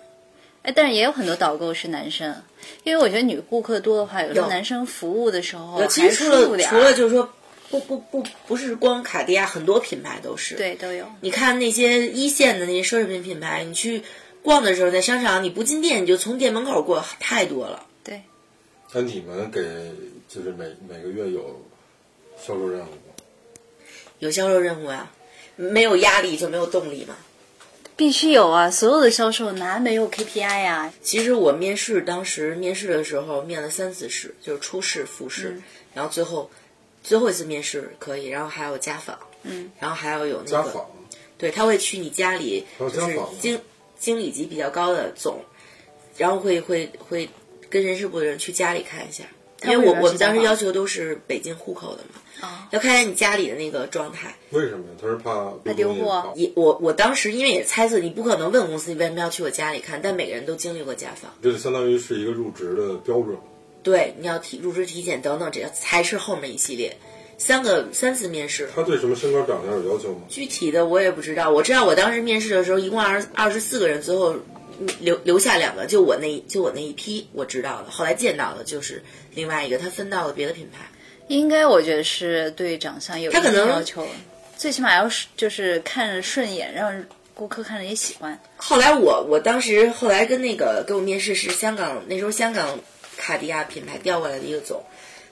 [0.62, 2.42] 哎，但是也有很多导购是男生，
[2.84, 7.30] 因为我觉得女顾客多的话，有时候男生服务的时候呃，其还实除了除了就是说，
[7.70, 14.02] 不不不不是光卡地亚，很多品牌都是。，对都有，你看那些一线的那些奢侈品品牌，你去
[14.42, 17.86] 逛的时候，在商场你不进店，你就从店门口过，太多了。
[18.04, 18.22] 对，
[18.92, 19.62] 那你们给
[20.28, 21.62] 就是每每个月有
[22.36, 23.09] 销售任务吗？
[24.20, 25.12] 有销售任务啊，
[25.56, 27.16] 没有压力就没有动力嘛。
[27.96, 28.70] 必须有啊！
[28.70, 36.50] 所有的销售哪没有 KPI 呀、其实我面试当时面试的时候面了三次试，就是初试、复试，嗯然后最后
[37.02, 40.86] 最后一次面试可以，然后还有家访，嗯，然后还要有那个，家访，
[41.36, 43.60] 对他会去你家里，就是经
[43.98, 45.44] 经理级比较高的总，
[46.16, 47.28] 然后会会会
[47.68, 49.24] 跟人事部的人去家里看一下，
[49.64, 54.34] 因为我我们当时要求都是北京户口的嘛，哦要看看你家里的那个状态。
[54.50, 54.90] 为什么呀？
[55.00, 61.32] 他是怕怕丢货也我我当时因为也猜测你不可能问公司你为什么要去我家里看，但每个人都经历过家访。
[61.42, 63.36] 这就相当于是一个入职的标准。
[63.82, 66.96] 对，你要体入职体检等等，这才是后面一系列
[67.38, 68.68] 三个三次面试。
[68.74, 70.20] 他对什么身高长相有要求吗？
[70.28, 74.36] 具体的我也不知道，我知道我当时面试的时候，一共二十二十四个人，最后
[75.00, 79.02] 留留下两个，就我那就我那一批我知道的，后来见到的就是
[79.34, 80.90] 另外一个，他分到了别的品牌。
[81.30, 84.04] 应该我觉得是对长相有一他可能定要求，
[84.56, 87.04] 最起码要是就是看着顺眼，让
[87.34, 88.36] 顾客看着也喜欢。
[88.56, 92.80] 后来我我当时后来跟那个给我面试是香港那时候香港
[93.16, 94.82] 卡地亚品牌调过来的一个总，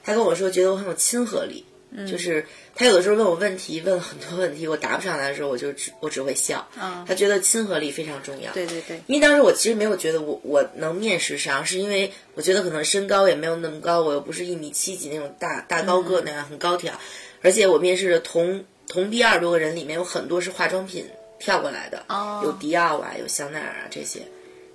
[0.05, 1.65] 他跟我说觉得我很有亲和力，
[2.07, 2.47] 就是
[2.79, 6.65] 他有的时候问我问题，问了很多问题，我答不上来的时候，我就只我只会笑。
[6.81, 7.05] 嗯。
[7.09, 8.53] 他觉得亲和力非常重要。
[8.53, 16.95] 对对对，因为当时我其实没有觉得我我能面试上，是因为我觉得可能身高也没有那么高，我又不是一米七几那种大大高个那样很高挑，
[17.43, 21.05] 而且我面试的同同批二十多个人里面有很多是化妆品
[21.41, 22.43] 跳过来的，哦。
[22.45, 24.21] 有迪奥啊，有香奈儿啊这些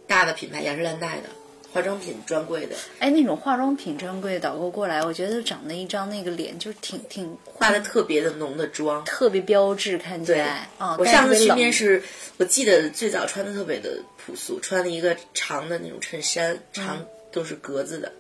[0.06, 1.30] 大的品牌，雅诗兰黛的
[1.74, 9.04] 化妆品专柜的，哎，那种化妆品专柜导购过来，我觉得长得一张那个脸就是挺挺化的特别的浓的妆。
[9.06, 10.70] 特别标致，看起对来。
[10.78, 12.04] 哦，我上次去面试，
[12.38, 18.12] 我记得最早穿的特别的朴素，穿了一个长的那种衬衫，长都是格子的，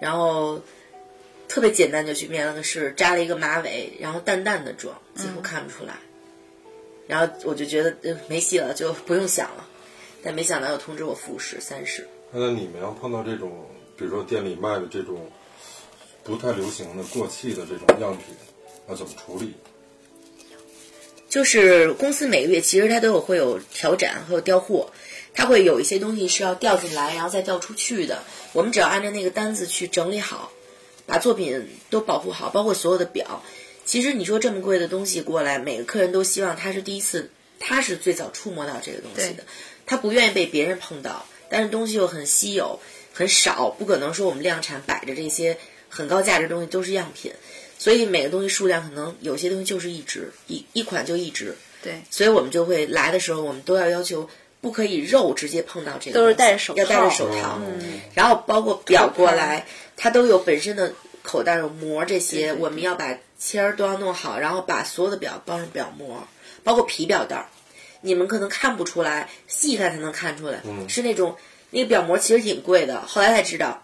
[0.00, 0.60] 然后
[1.46, 5.94] 特别简单就去面了个试，扎了一个马尾，然后淡淡的妆，几乎看不出来。
[7.06, 9.68] 然后我就觉得呃没戏了，就不用想了。
[10.24, 15.30] 但没想到又通知我复试三试，那你们要碰到这种，比如说店里卖的这种
[16.24, 18.34] 不太流行的、过气的这种样品，
[18.88, 19.52] 要怎么处理？
[21.28, 24.92] 就是公司每个月其实它都有会有调展，会有调货，
[25.34, 28.22] 它会有一些东西是要调进来，然后再调出去的。
[28.54, 30.52] 我们只要按照那个单子去整理好，
[31.04, 33.42] 把作品都保护好，包括所有的表。
[33.84, 39.44] 其实你说这么贵的东西过来，每个客人都希望他是第一次，他是最早触摸到这个东西的，
[39.84, 41.26] 他不愿意被别人碰到。
[41.52, 42.80] 但是东西又很稀有，
[43.12, 45.58] 很少，不可能说我们量产摆着这些
[45.90, 47.32] 很高价值的东西都是样品。
[47.78, 54.30] 所以每个东西数量可能有些东西就是一只一一款就一只，对，所以我们就会来的时候，我们都要要求
[54.60, 57.60] 不可以肉直接碰到这个，都是戴着手套要戴着手套，
[58.14, 60.94] 然后包括表过来，它都有本身的
[61.24, 66.28] 口袋有膜这些，我们要把签儿都要弄好，然后把所有的表包上表膜，
[66.62, 67.46] 包括皮表带儿，
[68.02, 71.34] 你们可能看不出来，细看才能看出来，是那种
[71.70, 73.82] 那个表膜其实挺贵的，后来才知道，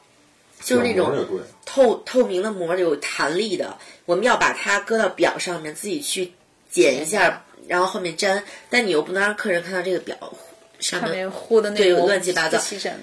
[0.60, 1.26] 就是那种
[1.64, 6.32] 透透明的膜有弹力的，我们要把它搁到表上面，自己去
[6.68, 10.16] 剪一下，然后后面粘，但你又不能让客人看到这个表
[10.78, 12.58] 上上面面糊的那对有乱七八糟，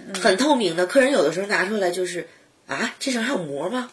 [0.07, 0.15] 嗯。
[0.21, 2.27] 很透明的，客人有的时候拿出来就是
[2.67, 3.89] 啊，这上还有膜吗？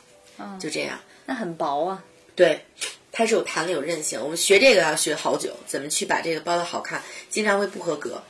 [0.59, 2.03] 就这样，那很薄啊。
[2.35, 2.65] 对，
[3.13, 4.21] 它是有弹力有韧性。
[4.21, 8.21] 我们学这个要学好久，怎么去把这个包的好看，经常会不合格。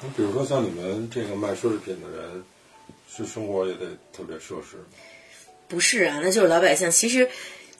[0.00, 2.44] 你比如说像你们这个卖奢侈品的人，
[3.10, 4.76] 是生活也得特别奢侈。
[5.68, 6.90] 不是啊，那就是老百姓。
[6.90, 7.30] 其实，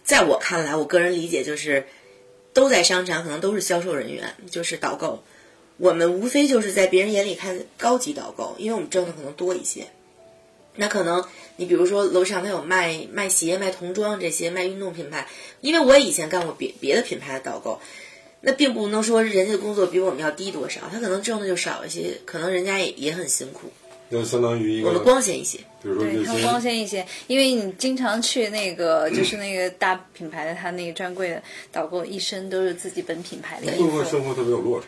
[0.03, 1.87] 在我看来，我个人理解就是，
[2.55, 5.23] 都在商场，可能都是销售人员，就是导购。
[5.77, 9.89] 我们无非就是在别人眼里看高级导购，因为我们挣的可能多一些。
[10.77, 11.25] 那可能
[11.57, 15.27] 你比如说楼上他有卖卖鞋、卖童装这些，卖运动品牌。
[15.61, 17.81] 因为我以前干过别别的品牌的导购，
[18.41, 23.71] 那并不能说人家的工作比我们要低多少，他可能挣的就少一些，可能人家也也很辛苦，
[24.09, 25.59] 那相当于一个，我们光鲜一些。
[25.83, 34.87] 比如说对，它月薪，光鲜一些，因为你经常去那个就是那个大品牌的，他那个专柜的导购一身都是自己本品牌的衣会不会服，生活特别有落差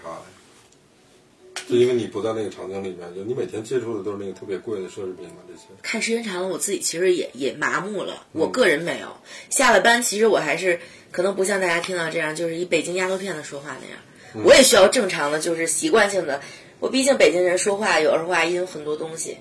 [1.64, 1.68] 呀？
[1.70, 5.62] 就因为你不在那个场景里面，就你每天接触的都是那个特别贵的奢侈品嘛，这些。
[5.82, 8.26] 看时间长了，我自己其实也也麻木了。
[8.32, 9.08] 我个人没有
[9.50, 14.44] 下了班，其实我还是可能不像大家听到这样，就是以北京丫头片子说话那样。
[14.44, 16.40] 我也需要正常的，就是习惯性的。
[16.80, 19.38] 我毕竟北京人说话有儿化音，很多东西。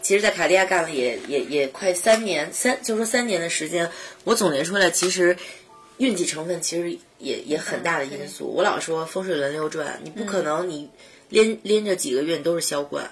[0.00, 3.90] 其实，在卡地亚干了也也也快三年，三就说三年的时间，
[4.24, 5.36] 我总结出来，其实
[5.98, 8.46] 运气成分其实也也很大的因素。
[8.46, 10.88] 我老说风水轮流转，你不可能你
[11.28, 13.10] 连连着几个月你都是销冠。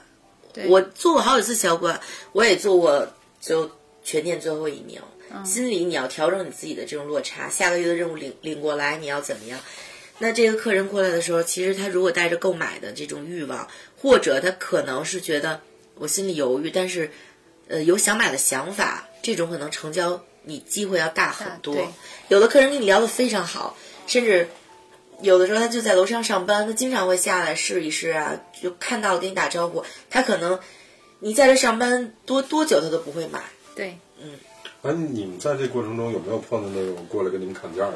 [0.68, 2.00] 我做过好几次销冠，
[2.32, 3.06] 我也做过
[3.40, 3.70] 就
[4.02, 5.00] 全店最后一名。
[5.44, 9.60] 心里你要调整你自己的这种落差，下个月的任务领领过来，你要怎么样？
[10.18, 13.68] 那这个客人过来的时候，其实他如果带着购买的这种欲望，
[14.00, 15.60] 或者他可能是觉得
[15.96, 17.10] 我心里犹豫，但是
[17.68, 21.76] 呃有想买的想法，这种可能成交你机会要大很多。
[22.28, 24.48] 有的客人跟你聊得非常好，甚至
[25.20, 30.58] 有的时候他就在楼上上班，他经常会下来试一试啊，就看到了跟你打招呼，他可能
[31.20, 33.42] 你在这上班多多久他都不会买。
[33.74, 34.32] 对，嗯
[34.82, 37.94] 哎，你们在这过程中有没有碰到那种过来跟你们砍价的？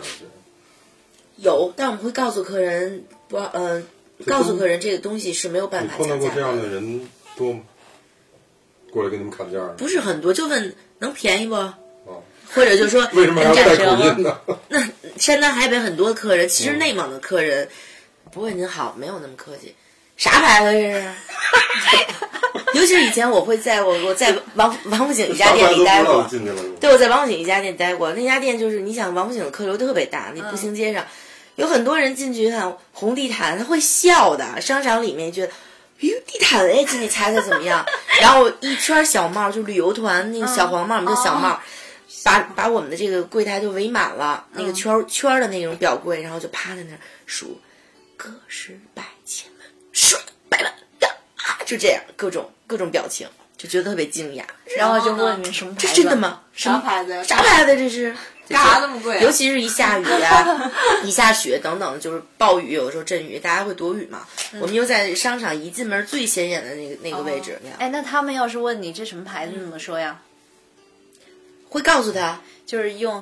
[1.37, 3.83] 有，但我们会告诉客人不，呃，
[4.27, 7.61] 告诉客人这个东西是没有办你法碰到过这样的，的人多吗？
[8.91, 9.75] 过来跟你们砍价的？
[9.75, 11.55] 不是很多，就问能便宜不？
[12.51, 14.39] 哦，或者就说为什么要带口音呢？
[14.69, 14.83] 那
[15.17, 17.69] 山南海北很多客人，其实内蒙的客人
[18.33, 19.75] 不会您好，没有那么客气。
[20.17, 21.15] 啥牌子这是？
[22.79, 26.25] 尤其是以前我会在我我在王王府井一家店里待过。
[26.81, 31.05] 对，我在王府井一家店待过，那家店就是你想王府井的客流特别大，那步行街上、
[31.57, 34.61] 有很多人进去看红地毯，他会笑的。
[34.61, 35.53] 商场里面觉得，
[36.01, 37.85] 哟，地毯哎，进去踩踩怎么样？
[38.21, 41.59] 然后一圈小帽，就旅游团那个小黄帽，我们叫小帽。
[42.23, 47.59] 把把我们的这个柜台就围满了，那个圈儿圈儿的那种表柜，然后就趴在那儿数，
[48.17, 54.45] 个十百千万十万百万呀啊，就这样各种各种表情，就觉得特别惊讶。
[54.77, 55.95] 然后就问你们什么牌这子？
[55.95, 56.43] 真的吗？
[56.53, 57.23] 什啥么牌子呀？
[57.23, 57.77] 啥牌子？
[57.77, 58.15] 这是
[58.51, 60.71] 干啥那么贵啊尤其是一下雨呀、
[61.05, 64.27] 一下雪等等，就是暴雨，有的时候阵雨，大家会躲雨嘛。
[64.53, 70.21] 嗯我们又在商场一进门最显眼的那个那个位置，那样哎，那他们要是问你这什么牌子，你怎么说呀？
[71.71, 72.39] 会告诉他。
[72.67, 73.21] 就是用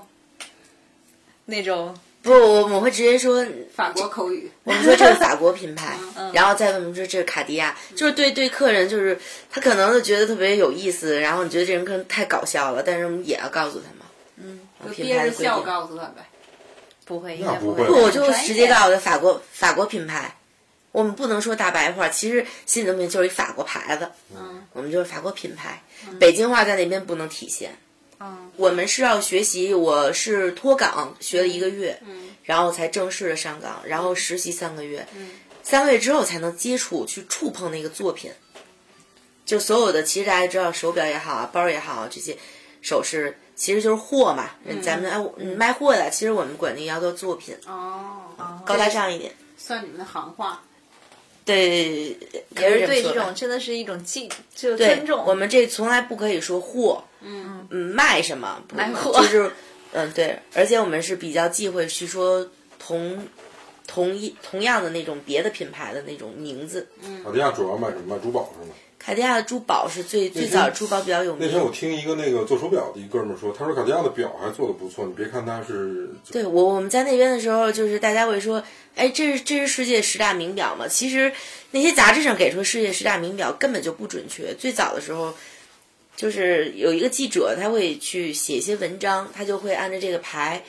[1.46, 3.42] 那种不，我我会直接说，
[3.74, 4.50] 法国口语。
[4.64, 9.18] 我们说这是法国品牌，嗯然后再问我们说这是卡地亚，就是对对客人，就是
[9.50, 14.04] 他可能就觉得特别有意思，然后你觉得这人可能太搞笑了，但是我们也要告诉他嘛。
[14.36, 15.62] 嗯，就品憋着笑。
[15.62, 16.28] 告诉他呗。
[17.06, 17.54] 不会，应该。
[17.54, 20.36] 不会不，我就直接告诉他法国法国品牌，
[20.92, 25.82] 我们不能说大白话，其实心里头面就是一法国牌子，嗯我们就是法国品牌，
[26.20, 27.74] 北京话在那边不能体现。
[28.20, 35.06] 嗯，我们是要学习，我是脱岗学了一个月，嗯然后才正式的上岗，然后实习三个月，
[35.62, 38.32] 三个月之后才能接触去触碰那个作品。
[39.44, 42.36] 就所有的，其实大家知道，手表也好啊，包也好，这些
[42.82, 44.50] 首饰其实就是货嘛。
[44.82, 49.32] 咱们哎，卖货的，其实我们管那个叫做作品，哦，高大上一点。
[49.56, 50.62] 算你们的行话。
[51.44, 52.16] 对，
[52.50, 55.24] 也是对这这种真的是一种敬，就尊重。
[55.24, 59.50] 我们这从来不可以说货，嗯嗯，卖什么不卖货就是，
[59.92, 62.48] 嗯，对，而且我们是比较忌讳去说
[62.78, 63.26] 同
[63.86, 66.86] 同一同样的那种别的品牌的那种名字。
[67.24, 68.14] 卡地亚主要卖什么？
[68.14, 68.74] 卖珠宝是吗？
[68.98, 71.70] 卡地亚的珠宝是最最早珠宝比较有名那天我。
[71.70, 78.62] 听一个那个做手表的一哥们儿说，他说卡地亚的表还做的不错，你别看它是对我我们在那边的时候，就是大家会说，
[78.96, 80.88] 哎，这是这是世界十大名表嘛？
[80.88, 81.32] 其实
[81.70, 84.52] 那些杂志上给出世界十大名表根本就不准确。
[84.54, 85.32] 最早的时候，
[86.18, 90.60] 就是有一个记者他会去写一些文章，他就会按照这个排，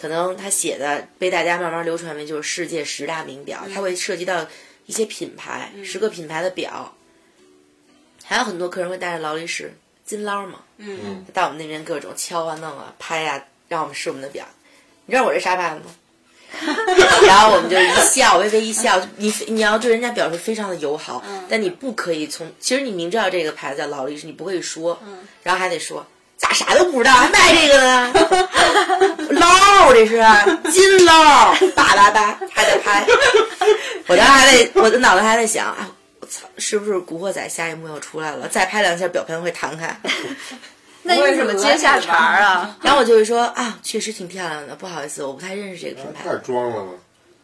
[0.00, 4.44] 可能他写的被大家慢慢流传为就是世界十大名表，他会涉及到
[4.86, 6.92] 一些品牌，十个品牌的表，
[8.24, 9.72] 还有很多客人会带着劳力士、
[10.04, 14.44] 金捞嘛，嗯，到我们那边各种敲啊、弄啊、拍啊、让我们试我们的表。
[15.04, 15.94] 你知道我这啥牌子吗？
[17.26, 19.00] 然后我们就一笑，微微一笑。
[19.16, 24.98] 你你要对人家表示非常的友好，但你不可以从，其实你明知道这个牌子叫劳力士，你不可以说，
[25.42, 28.12] 然后还得说咋啥都不知道 还卖这个呢？
[29.30, 30.22] 捞这是
[30.70, 33.06] 金捞，叭叭叭还得拍。
[34.06, 35.88] 我当时还得，我的脑袋还在想啊，
[36.20, 38.46] 我操，是不是《古惑仔》下一幕要出来了？
[38.48, 39.98] 再拍两下表盘会弹开。
[41.06, 42.76] 那你怎么接下茬儿啊？
[42.82, 46.24] 然后我就会说啊，确实挺漂亮的，不好意思，我不太认识这个品牌。
[46.24, 46.94] 太装了。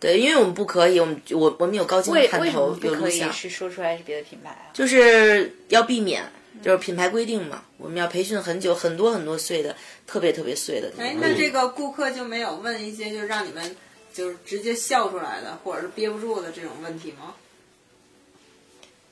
[0.00, 4.74] 对，因为我们不可以，我们我我们有高清为探头有录像，是说出来是别的品牌啊？
[4.74, 6.24] 就是要避免，
[6.60, 13.76] 就是品牌规定嘛，我们要培训很久，很多很多碎的，特别特别碎的那哎，那这个顾客就没有问一些就让你们
[14.12, 17.34] 就是直接笑出来的，或者是憋不住的这种问题吗？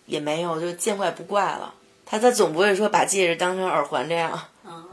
[0.06, 1.72] 也没有，就见怪不怪了。
[2.10, 4.32] 他他总不会说把戒指当成耳环这样，
[4.64, 4.84] 啊，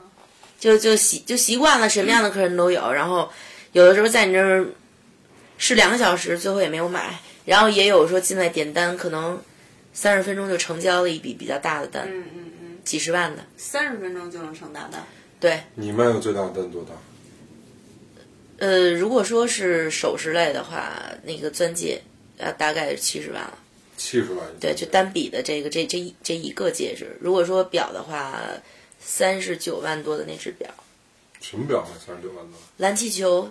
[0.59, 2.93] 就就习就习惯了，什么样的客人都有。
[2.93, 3.27] 然后
[3.71, 4.67] 有的时候在你这儿
[5.57, 7.17] 试两个小时，最后也没有买。
[7.43, 9.41] 然后也有说进来点单，可能
[9.93, 13.43] 三十分钟就成交了一笔比较大的单，嗯嗯嗯，几十万的。
[13.55, 15.01] 三十分钟就能成大单。
[15.39, 16.91] 对，你卖的最大的单多大？
[18.57, 20.91] 呃，如果说是首饰类的话，
[21.23, 22.01] 那个钻戒，
[22.37, 23.57] 啊，大概是七十万了。
[23.97, 24.45] 七十万。
[24.59, 27.17] 对，就单笔的这个这这一这一个戒指。
[27.19, 28.39] 如果说表的话，
[28.99, 30.69] 三十九万多的那只表，
[31.41, 32.53] 什么表啊三十九万多？
[32.77, 33.49] 蓝气球，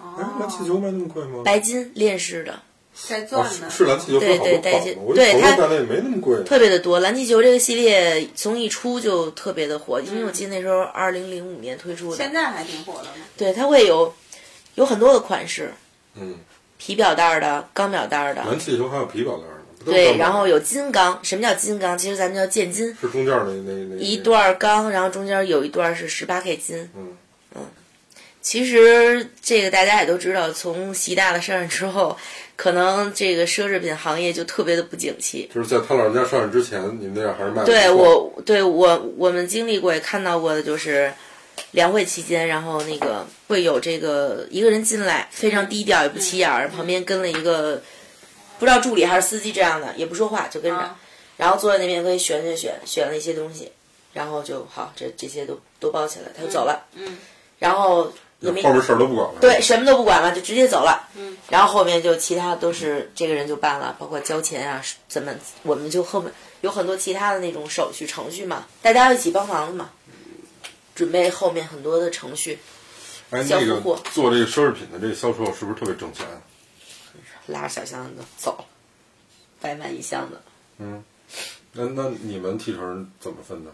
[0.00, 1.42] 哎，蓝气球卖那么贵吗？
[1.44, 2.60] 白金链式的，
[3.08, 4.80] 带哦钻的，是是蓝气球对对对
[5.14, 6.42] 对它没那么贵。
[6.44, 6.98] 特别的多。
[7.00, 13.24] 蓝气球这个系列从一出就特别的火，因为我记得那时候二零零五年推出的现，在还挺火的呢。
[13.36, 14.12] 对，它会有
[14.74, 15.72] 有很多的款式，
[16.14, 16.34] 嗯，
[16.76, 19.57] 皮表带儿的、钢表带儿的，蓝气球还有皮表带呢。
[19.84, 21.18] 对，然后有金刚。
[21.22, 21.96] 什么叫金刚？
[21.96, 22.96] 其实咱们叫剑金。
[23.00, 26.90] 是中间那那那一段儿钢，然后中间有一段是十八 K 金。
[26.96, 27.16] 嗯
[27.54, 27.62] 嗯
[28.40, 32.16] 其实这个大家也都知道，从习大的上任之后，
[32.56, 35.50] 可能这个奢侈品行业就特别的不景气。
[35.54, 41.12] 就是在他老人家上任之前，你们那样还是卖的对我，对我，我们经历过也看到过的，就是
[41.72, 47.82] 两会期间，然后那个会有这个一个人进来，非常低调，也不起眼儿，旁边跟了一个
[48.58, 50.98] 不知道助理还是司机这样的，也不说话，就跟着，啊。
[51.36, 53.70] 然后坐在那边可以选选选，选了一些东西，
[54.12, 57.16] 然后就好，这这些都都包起来，他就走了，嗯，
[57.60, 59.40] 然后也没后面事儿都不管了。
[59.40, 61.08] 对，什么都不管了，就直接走了。
[61.14, 65.32] 嗯，然后后面就其他都是这个人就办了，包括交钱啊，怎么
[65.62, 69.90] 我们就后面有很多其他的那种手续程序嘛，大家要一起帮忙的嘛，
[70.96, 72.58] 准备后面很多的程序，
[73.30, 73.80] 哎，那个
[74.12, 76.26] 做这个奢侈品的这个销售是不是特别挣钱？
[77.48, 78.64] 拉着小箱子走了，
[79.60, 80.40] 摆满一箱子。
[80.78, 81.02] 嗯，
[81.72, 83.70] 那那你们提成怎么分呢？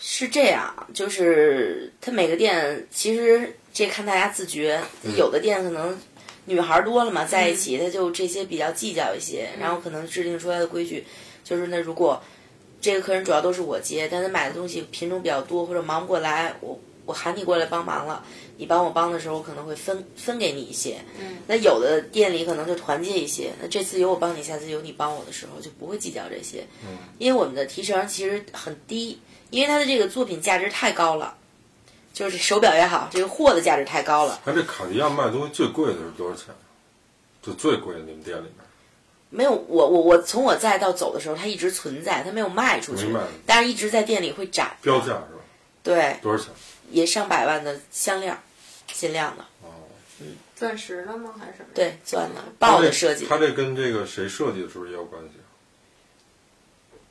[0.00, 4.78] 是这样，就是他每个店其实这看大家自觉，
[5.16, 5.98] 有的店可能
[6.44, 11.06] 女孩多了嘛，在一起他就这些比较计较一些，然后可能制定出来的规矩
[11.42, 12.22] 就是那如果
[12.82, 18.24] 这个客人主要都是我接，但他买的东西品种比较多或者忙不过来，我我喊你过来帮忙了，
[18.56, 20.98] 你帮我帮的时候，我可能会分分给你一些。
[21.20, 26.66] 嗯，那有的店里可能就团结一些，那这次有我帮你，下次有你帮我的时候，就不会计较这些。
[26.82, 31.36] 嗯，因为我们的提成其实很低，因为它的这个作品价值太高了，
[32.12, 34.40] 就是手表也好，这个货的价值太高了。
[34.44, 36.46] 哎，这卡地亚卖东西最贵的是多少钱？
[37.42, 38.52] 就最贵的你们店里面
[39.28, 44.74] 没有我我我从我在到走的时候，它一直存在，它没有卖出去没卖，但是一直在店里会展。
[44.80, 45.42] 标价是吧？
[45.82, 46.46] 对，多少钱？
[46.90, 48.36] 也上百万的项链，
[48.92, 49.68] 限量的，哦，
[50.20, 51.34] 嗯钻石的吗？
[51.38, 51.68] 还是什么？
[51.74, 55.30] 对，钻的，豹的设计它这跟这个谁设计的是不是也有关系？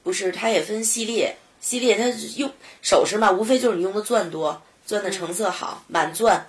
[0.04, 2.08] 不是，它也分系列，系列它
[2.38, 2.52] 用
[2.82, 6.46] 首饰嘛，无非就是你用的钻多，钻的成色好，满钻，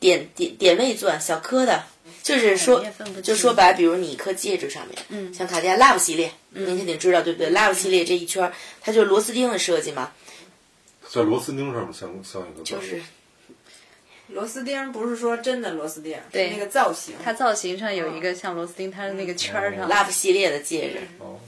[0.00, 1.84] 点点点位钻，小颗的，
[2.22, 2.82] 就是说
[3.22, 10.12] 就说白，比如你一颗戒指上面，嗯像卡地亚 Love 系列，您肯定知道对不对？Love 系列这一圈儿，它就是螺丝钉的设计嘛，
[11.10, 13.02] 在螺丝钉上面镶镶一个钻就是
[14.28, 17.14] 螺丝钉不是说真的螺丝钉，对那个造型。
[17.24, 19.88] 它造型上有一个像螺丝钉，它的那个圈儿上。
[19.88, 21.40] Love 系列的戒指，哦，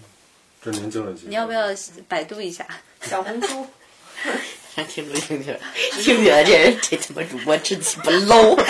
[0.65, 1.27] 这您经了几？
[1.27, 1.67] 你要不要
[2.09, 2.67] 百度一下？
[3.03, 3.67] 小红书，
[4.89, 5.61] 听着听着，
[5.93, 8.65] 听起来这人这他妈主播真鸡巴 low，螺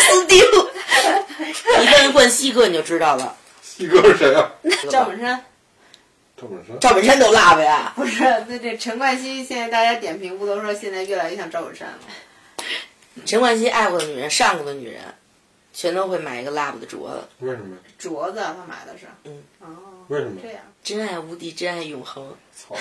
[0.00, 0.40] 丝钉，
[1.80, 4.52] 你问问西哥你就知道了，西哥是谁啊？
[4.90, 5.44] 赵本山
[6.44, 6.80] 赵本山。
[6.80, 7.92] 赵本山都 Love 呀。
[7.96, 8.22] 不是？
[8.48, 11.98] 那这陈冠希现在大家点评不都说现在越来越像赵本山了？
[13.24, 15.02] 陈冠希爱过的女人、上过的女人，
[15.72, 17.22] 全都会买一个 Love 的镯子。
[17.38, 17.76] 为什么？
[17.98, 19.68] 镯子他买的是，嗯，哦，
[20.08, 20.40] 为什么？
[20.42, 20.60] 这样。
[20.82, 22.36] 真爱无敌，真爱永恒。
[22.54, 22.76] 操！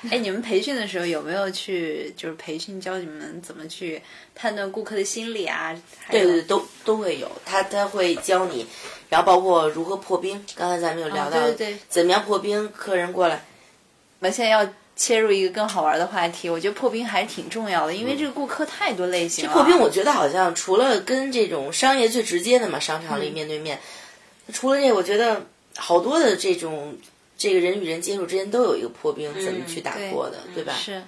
[0.10, 4.00] 哎，你们培训的时候有没有去就是培训教你们怎么去
[4.34, 5.76] 判断顾客的心理啊？
[6.10, 8.64] 对对对，都都会有，他他会教你，
[9.08, 10.44] 然后包括如何破冰。
[10.54, 13.44] 刚才咱们有聊到，哦对对对怎么样破冰，客人过来，
[14.20, 19.52] 我们现在要切入一个更好玩的话题，我觉得破冰还是挺重要的，因为嗯这个顾客太多类型了。
[19.52, 23.80] 破冰，我觉得好像除了跟这种商业最直接的嘛，商场嗯里面对面，
[24.52, 25.46] 除了这个，我觉得
[25.76, 26.96] 好多的这种
[27.38, 30.74] 这个人与人接触之间都有一个破冰，怎么去打破的，对吧？
[30.74, 31.02] 是。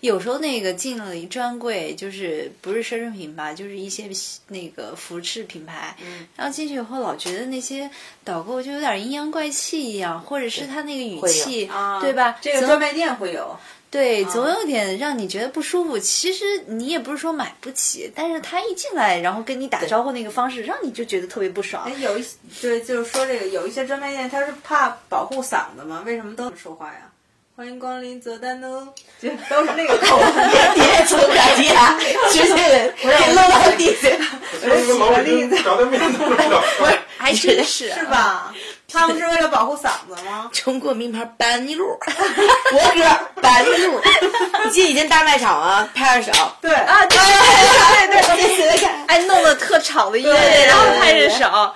[0.00, 4.08] 有时候那个进了一专柜，就是不是奢侈品吧，就是一些
[4.48, 7.88] 那个服饰品牌，嗯然后进去以后老觉得那些
[8.24, 12.36] 导购就有点阴阳怪气一样，或者是他那个语气，啊，对吧？
[12.40, 13.56] 这个专卖店会有，
[13.96, 15.98] 对，总有点让你觉得不舒服。
[15.98, 21.94] 其实你也不是说买不起，但是他一进来，然后跟你打招呼那个方式，让你就觉得特别不爽哎，。
[21.98, 22.26] 有一
[22.60, 27.10] 对，就是说这个有一些专卖店，他是怕保护嗓子嘛，为什么都说话呀？
[27.56, 28.86] 欢迎光临泽丹哦，
[29.18, 30.26] 就都是那个口吻。
[30.74, 31.98] 你也从感觉啊，
[32.30, 34.10] 直接给搂到地下，
[34.60, 36.62] 举个老北京炸酱面都知道。
[37.16, 38.54] 还真是是吧？
[38.96, 40.50] 他们是为了保护嗓子吗？
[40.54, 41.86] 中国名牌班尼路，
[42.70, 44.00] 国歌班尼路。
[44.64, 51.72] 你记得以前大卖场啊，拍着手，对啊，对对对对对， 哎，弄得特吵的音乐，对然后拍着手。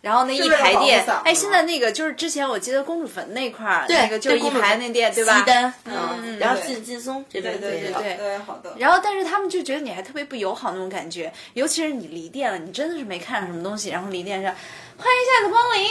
[0.00, 5.38] 然后那一排店哎，现在那个就是之前我记得公主坟那块儿，对那个就是一排那店，对吧？
[5.38, 8.74] 西单，嗯然后对劲劲松这边对对也有对对，好的。
[8.78, 14.52] 然后，但是他们就觉得你还特别不友好那种感觉，尤其是你离店了，你真的是没看上什么东西，然后离店上，
[14.96, 15.88] 欢迎下次光临，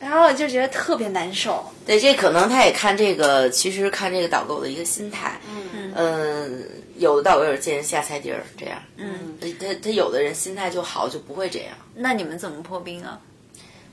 [0.00, 1.64] 然后我就觉得特别难受。
[1.84, 5.40] 对，这可能他也看这个，其实看这个导购的一个心态。
[5.50, 8.80] 嗯嗯，有的导购也是见人下菜碟儿这样。
[8.96, 11.70] 嗯，他他有的人心态就好，就不会这样。
[11.94, 13.18] 那你们怎么破冰啊？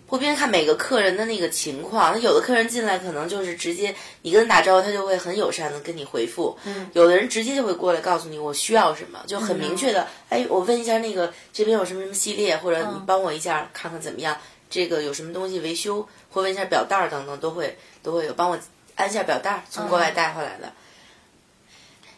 [0.07, 6.55] 破冰看每个客人的那个情况，有的客人进来可能就是直接你跟他打招呼，他就会很友善的跟你回复。
[6.65, 14.37] 嗯，有的人直接就会过来告诉你我需要什么，就很明确的，哎，我问一下那个这边有什么什么系列，或者你帮我一下看看怎么样，
[14.69, 18.59] 这个有什么东西维修，或问一下表带儿等等，都会都会有帮我
[18.95, 20.73] 安下表带儿，从国外带回来的。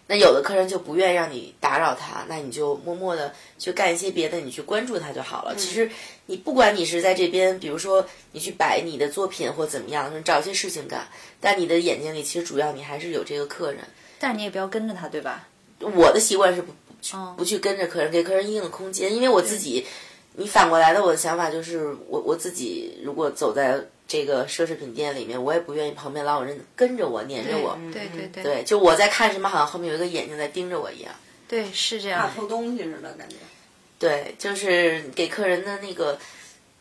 [0.09, 5.53] 那有的客人就不愿意让你打扰他，那你就默默的去干一些别的，你去关注他就好了。
[5.57, 5.91] 其实
[6.27, 11.05] 你不管你是在这边，比如说你去摆你的作品或怎么样，找一些事情干，
[11.41, 13.81] 但你的眼睛里其实主要你还是有这个客人。
[14.17, 15.49] 但是你也不要跟着他，对吧？
[15.79, 19.85] 我的习惯是不不去哦不去跟着客人，给客人一定的空间，因为我自己，
[20.39, 27.75] 你反过来的，我的想法就是，我我自己如果走在这个奢侈品店里面，我也不愿意旁边老有人跟着我、黏着我。
[27.91, 31.11] 对对对对，就我在看什么，好像后面有一个眼睛在盯着我一样。
[31.47, 32.35] 对，是这样怕样。
[32.35, 33.35] 偷东西似的感觉。
[33.97, 36.19] 对，就是给客人的那个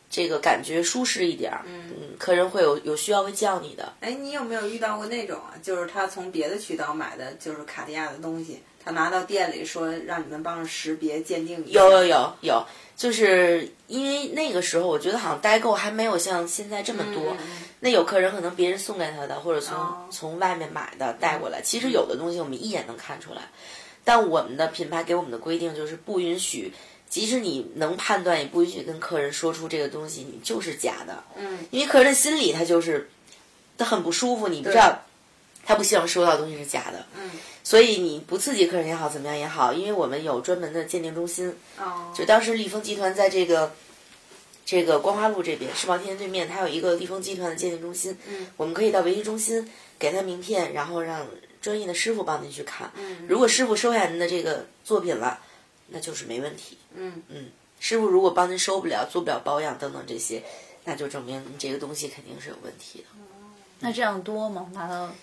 [0.07, 3.91] 这个感觉舒适一点儿，嗯，客人会有有需要会叫你的。
[4.01, 5.57] 哎，你有没有遇到过那种啊？
[5.63, 11.79] 就是他从别的渠道买的，就是卡地亚的东西，他拿到店里说让你们帮着识别鉴定一下。
[11.81, 12.65] 有有有有，
[12.95, 17.35] 就是因为那个时候我觉得好像代购还没有像现在这么多。
[17.81, 21.61] 那有客人可能别人送给他的，或者从、哦从外面买的带过来。
[21.61, 23.41] 其实有的东西我们一眼能看出来，
[24.05, 26.71] 但我们的品牌给我们的规定就是不允许，
[27.09, 31.21] 即使你能判断，也不允许跟客人说出这个东西你就是假的。
[31.35, 33.09] 嗯，因为客人的心里他就是
[33.77, 35.03] 他很不舒服，你不知道
[35.67, 37.05] 他不希望收到的东西是假的。
[37.17, 37.29] 嗯，
[37.61, 41.53] 所以你不刺激客人也好，怎么样也好，因为我们有专门的鉴定中心。
[41.77, 43.73] 哦，就当时立丰集团在这个
[44.65, 48.17] 这个光华路这边世贸天阶对面，它有一个立丰集团的鉴定中心。
[48.29, 51.27] 嗯，我们可以到维修中心给他名片，然后让
[51.61, 52.89] 专业的师傅帮您去看。
[52.95, 55.37] 嗯如果师傅收下您的这个作品了，
[55.89, 56.77] 那就是没问题。
[56.95, 57.47] 嗯嗯，
[57.81, 60.41] 师傅如果帮您收不了、做不了保养等等这些，
[60.85, 63.05] 那就证明你这个东西肯定是有问题的。
[63.79, 64.71] 那这样多吗？
[64.73, 65.13] 拿到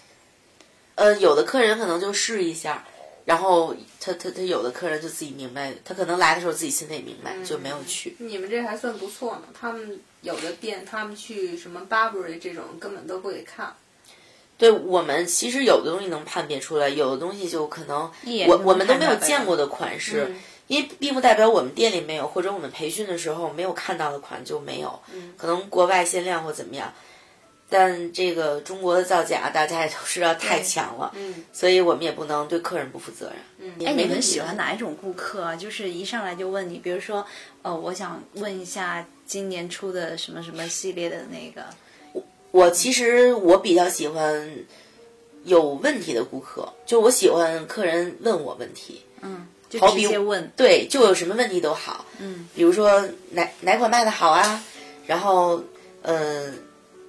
[0.95, 2.85] 呃，有的客人可能就试一下，
[3.25, 8.17] 然后他他他有的客人就自己明白，他可能来的时候自己心里也明白，就没有去。
[8.19, 9.43] 你们这还算不错呢。
[9.59, 13.75] 他们有的店，他们去什么 Burberry 这种根本都不给看。
[14.57, 18.09] 对我们其实有的东西能判别出来，有的东西就可能
[18.47, 26.93] 我我们都没有见过的款式，嗯因为并不代表我们店里没有，或者我们培训的时候没有看到的款就没有，嗯可能国外限量或怎么样。
[27.77, 33.37] 但这个中国的造假，大家也都知道太强了，嗯所以我们也不能对客人不负责任。
[33.59, 35.57] 嗯哎，你们喜欢哪一种顾客啊？
[35.57, 37.27] 就是一上来就问你，比如说，
[37.63, 41.67] 呃，我想问一下今年出的什么什么系列的那个，
[42.13, 42.23] 我
[42.53, 44.49] 我其实我比较喜欢
[45.43, 54.63] 有问题的顾客，就我喜欢客人问我问题，嗯，就好比问，对，就有什么问题都好，嗯，比如说哪哪款卖的好啊，
[55.09, 55.61] 然后
[56.03, 56.17] 嗯、
[56.47, 56.55] 呃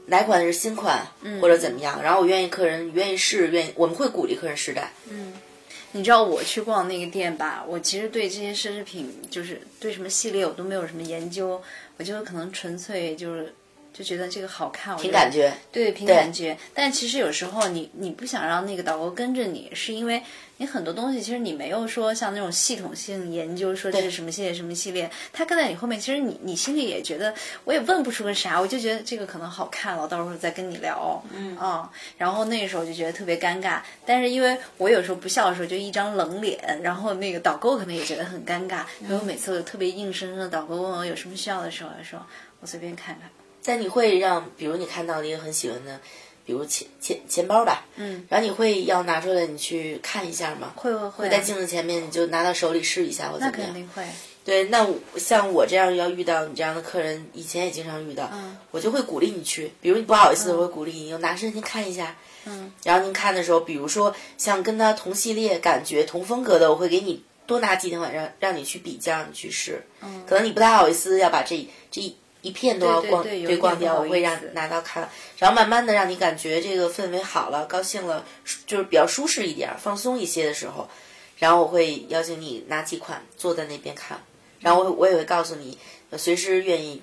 [0.07, 4.91] 哪款是新款、嗯或者怎么样，然后我愿意客人愿意试，愿意我们会鼓励客人试戴。
[5.09, 5.33] 嗯
[5.91, 11.61] 你知道我去逛那个店吧，我其实对这些奢侈品，就是对什么系列我都没有什么研究，
[11.95, 13.53] 我就可能纯粹就是
[13.93, 16.57] 就觉得这个好看，我凭感觉，对，凭感觉。
[16.73, 20.21] 但其实有时候你你不想让那个导购跟着你，是因为
[20.57, 27.33] 你很多东西其实你没有说像那种系统性研究，说这是什么系列什么系列，他跟在你后面，其实你你心里也觉得
[27.65, 31.21] 我也问不出个啥，我就觉得这个可能好看了，到时候再跟你聊。
[31.33, 42.25] 嗯啊、然后那个时候就觉得特别尴尬，但是因为我有时候不笑的时候就一张冷脸，然后那个导购可能也觉得很尴尬，所以我每次我特别硬生生的导购问我有什么需要的时候，我说
[42.61, 43.29] 我随便看看。
[43.67, 45.99] 但你会让，比如你看到了一个很喜欢的，
[46.45, 50.73] 比如钱钱钱包吧，嗯，然后你会要拿出来你去看一下吗？
[50.75, 53.65] 会会会在镜子前面你就拿到手里试一下或怎么样？
[53.65, 54.05] 肯定会。
[54.43, 59.71] 对，那我像我这样要遇到你这样的客人，以前也经常遇到，嗯我就会鼓励你去。
[59.81, 62.15] 比如你不好意思，我会鼓励你，就拿身您看一下。
[62.45, 69.83] 嗯，然后您看的时候，比如说像跟他同系列、感觉同风格的，我会给你多拿几天晚上让你去比较，让你去试。
[70.03, 72.15] 嗯可能你不太好意思要把这这
[72.45, 78.23] 一一片都要逛对逛掉，我会让拿到看，然后慢慢的让你感觉这个氛围好了，高兴了，
[78.67, 80.87] 就是比较舒适一点，放松一些的时候，
[81.39, 84.21] 然后我会邀请你拿几款坐在那边看，
[84.59, 85.77] 然后我我也会告诉你，
[86.11, 87.01] 呃随时愿意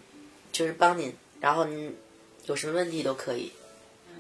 [0.53, 1.97] 就是帮您，然后您
[2.47, 3.51] 有什么问题都可以。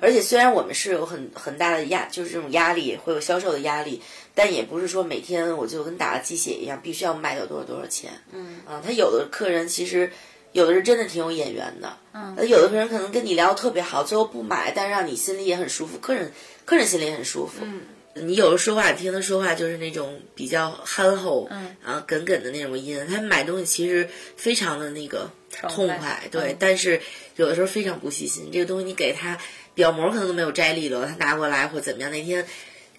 [0.00, 4.02] 而且虽然我们是有很很大的压，就是这种压力，会有销售的压力，
[4.34, 8.10] 但也不是说每天我就跟打了鸡血一样，必须要卖掉多少多少钱。
[8.32, 10.10] 嗯啊，他有的客人其实
[10.52, 16.32] 有的人真的挺有眼缘的，嗯有的人可能跟你聊得特别好，最后不买，但是让你心里也很舒服，客人
[16.64, 17.60] 客人心里也很舒服。
[17.62, 17.80] 嗯
[18.14, 23.06] 你有的说话，你听他说话就是那种比较憨厚，嗯啊，耿耿的那种音。
[23.08, 25.30] 他买东西其实非常的那个
[25.70, 27.00] 痛快快，对，嗯但是
[27.36, 28.50] 有的时候非常不细心。
[28.52, 29.38] 这个东西你给他
[29.74, 32.46] 表膜可能都没有摘利落，他拿过来或怎么样，那天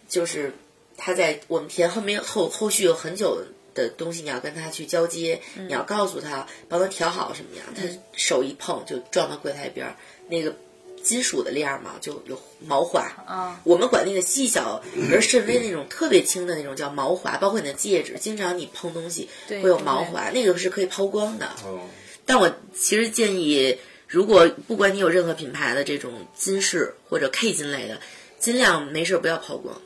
[0.09, 0.51] 就是
[0.97, 3.43] 他在我们填后面后后续有很久
[3.73, 9.95] 的东西，你要跟他去交接，嗯你要告诉他帮他调好什么样，他手一碰就撞到柜台边儿，
[10.29, 10.55] 那个
[11.03, 13.01] 金属的链儿嘛就有毛滑。
[13.25, 21.47] 啊，我们管那个细小而甚微那种特别轻的那种叫毛滑，包括你的戒指，经常你碰东西会有毛滑，那个是可以抛光的。
[21.65, 21.81] 哦，
[22.25, 27.99] 但我其实建议，如果不管你有任何品牌的这种金饰或者 K 金类的，
[28.39, 29.81] 尽量没事儿不要抛光。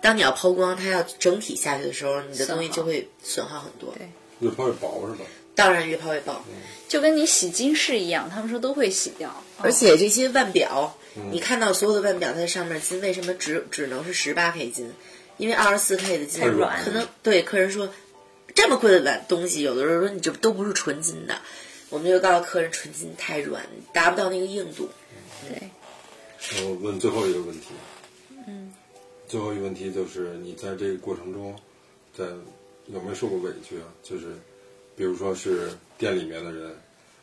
[0.00, 3.94] 当你要抛光，它要整体下去的时候，你的东西就会损耗很多。
[3.96, 4.08] 对
[4.40, 5.24] 越抛越薄是吧？
[5.54, 6.42] 当然越抛越薄，
[6.88, 9.44] 就跟你洗金饰一样，他们说都会洗掉。
[9.58, 10.96] 而且这些腕表，
[11.30, 14.90] 你看到所有的腕表，它上面金为什么只只能是十八 K 金？
[15.36, 17.90] 因为二十四 K 的金太软可能对客人说
[18.54, 21.38] 这么贵的碗东西，有的时候说你这都不是纯金的，
[21.90, 24.88] 我们就告诉客人纯金太软，达不到那个硬度。
[25.46, 25.70] 对，
[26.64, 27.76] 我问最后一个问题，嗯，
[29.30, 31.54] 最后一个问题就是你在这个过程中，
[32.12, 32.24] 在
[32.86, 33.86] 有没有受过委屈啊？
[34.02, 34.24] 就是
[34.96, 36.74] 比如说是店里面的人，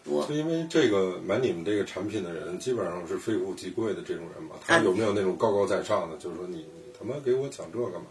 [0.06, 6.16] 我就因为这个买你们这个产品的人，基本上是非富即贵的这种人嘛，他啊有没有那种高高在上的？
[6.16, 8.08] 就是说你你他妈给我讲这干嘛？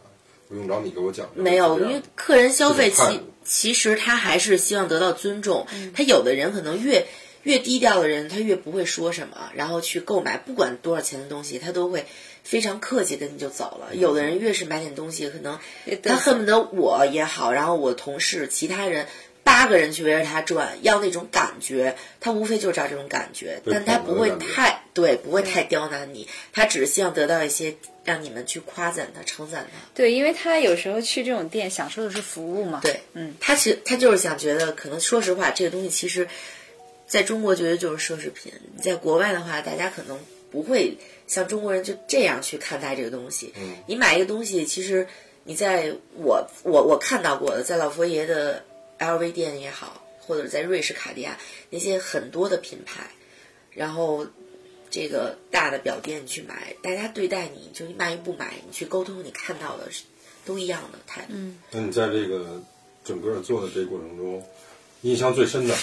[0.47, 1.42] 不用找你给我讲这。
[1.42, 5.66] 没有，因为客人消费其其实他还是希望得到尊重。
[5.72, 7.07] 嗯他有的人可能越
[7.47, 12.05] 越低调的人，他越不会说什么，然后去购买，不管多少钱的东西，他都会
[12.42, 13.94] 非常客气跟你就走了。
[13.94, 15.61] 有的人越是买点东西，可能
[16.03, 19.07] 他恨不得我也好，然后我同事其他人。
[19.44, 29.78] 八个人去围着他转，要那种感觉，他无非就是找这种感觉，但他不会太对，不会太刁难你，他只是希望得到一些让你们去夸赞他、称赞他。
[29.94, 32.80] 对，因为他有时候去这种店享受的是服务嘛。
[32.82, 36.26] 对，嗯，他其实他就是想觉得，可能说实话，这个东西其实
[37.07, 40.18] 在中国觉得就是奢侈品，你在国外的话，大家可能
[40.50, 40.96] 不会
[41.26, 43.52] 像中国人就这样去看待这个东西。
[43.57, 45.07] 嗯，你买一个东西，其实
[45.44, 48.64] 你在我我我看到过的，在老佛爷的
[48.98, 51.38] LV 店也好，或者在瑞士卡地亚
[51.70, 53.11] 那些很多的品牌，
[53.70, 54.26] 然后。
[54.88, 60.04] 这个大的表店你去买，大家对待你就你买与不买，你去沟通，你看到的是
[60.46, 61.32] 都一样的态度。
[61.32, 62.62] 嗯，那你在这个
[63.04, 64.42] 整个做的这个过程中，
[65.02, 65.74] 印象最深的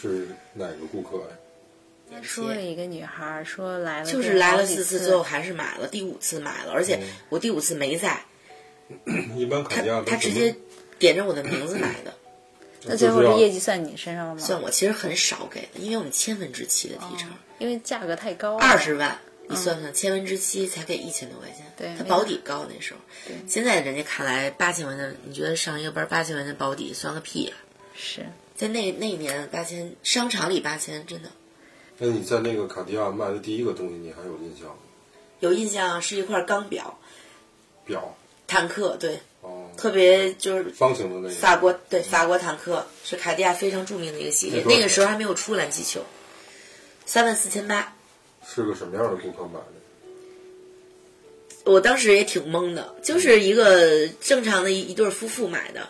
[0.00, 2.20] 是哪个顾客呀？
[2.22, 8.24] 说了一个女孩说来了，就是来了四四次，最后还是买了，第五次买了，而且我第五次没在，
[9.34, 10.54] 一般卡他他直接
[10.98, 12.14] 点着我的名字买的，
[12.86, 14.40] 那最后这业绩算你身上了吗？
[14.40, 17.28] 算我其实很少给的，因为我们千分之七的提成，
[17.58, 19.18] 因为价格太高了，二十万，
[19.48, 23.00] 你算算千分之七才给一千多块钱，对没他保底高那时候，
[23.48, 27.58] 现在人家看来八千块钱，你觉得上一个班八千块钱保底算个屁啊！
[27.96, 28.24] 是
[28.56, 31.28] 在那那一年八千，商场里八千真的
[31.98, 34.76] 那你在那个卡地亚卖的第一个东西，你还有印象吗？
[35.40, 36.98] 有印象，是一块钢表，
[37.84, 41.30] 表坦克，对，哦，特别就是方形的那个。
[41.30, 46.00] 法国对法国坦克是卡地亚非常著名的一个系列，那那个时候还没有出蓝气球，
[47.04, 47.94] 三万四千八。
[48.46, 49.72] 是个什么样的顾客买的？
[51.64, 55.88] 我当时也挺懵的，就是一个正常的一一对夫妇买的，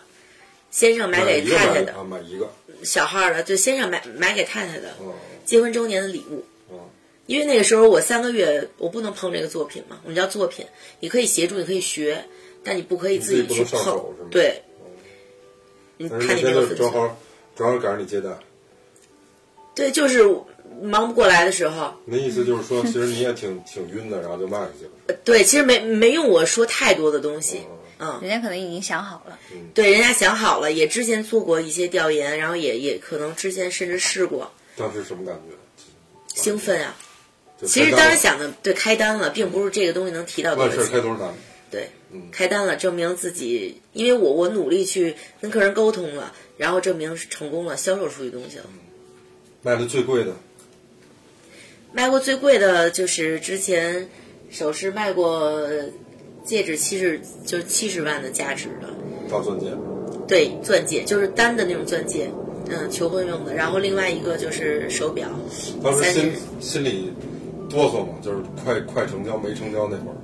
[0.77, 2.47] 先生买给太太的，买啊，买一个。
[2.83, 5.11] 小号的，就先生买买给太太的哦
[5.43, 6.45] 结婚周年的礼物。
[6.69, 6.87] 哦，
[7.25, 10.63] 因为那个时候我三个月我不能碰这个作品嘛，我们叫作品，
[10.99, 12.23] 你可以协助，你可以学，
[12.63, 13.63] 但你不可以自己去。
[13.63, 13.99] 碰
[14.29, 14.61] 对，
[15.97, 16.91] 看你那天就正个分寸。
[16.91, 17.17] 好
[17.55, 18.29] 正好赶上你接待，
[19.73, 20.23] 对，就是
[20.79, 25.19] 忙不过来的时候，那意思就是说，其实你也挺挺晕的，然后就卖出去了。
[25.23, 27.76] 对，其实没没用我说太多的东西，嗯，
[28.21, 29.39] 人家可能已经想好了，
[29.73, 35.55] 对，人家想好了，也之前做过一些调研，然后也也可能之前甚至试过，当时什么感觉？
[36.41, 36.95] 兴奋啊！
[37.65, 41.33] 其实当时想的，对，开单了，并不是这个东西能提到多少钱，开多少单。
[41.71, 42.29] 对，嗯。
[42.31, 48.65] 开单了，证明自己，因为我我努力去跟客人沟通了，然后证明是成功了，销售出去东西了。
[49.63, 50.35] 卖的最贵的，
[51.91, 54.07] 卖过最贵的就是之前
[54.51, 55.67] 首饰卖过
[56.47, 58.87] 戒指七十，就是七十万的价值的，
[59.29, 59.67] 大钻戒，
[60.25, 62.31] 对，钻戒就是单的那种钻戒，
[62.69, 63.53] 嗯，求婚用的。
[63.53, 65.27] 然后另外一个就是手表，
[65.83, 66.31] 当时心
[66.61, 67.11] 心里
[67.69, 70.15] 哆嗦嘛，就是快快成交没成交那会儿。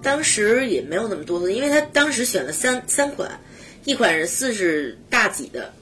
[0.00, 3.40] 当时也没有那么多的，因为他当时选了三三款，
[3.84, 5.72] 一款是四十大几的，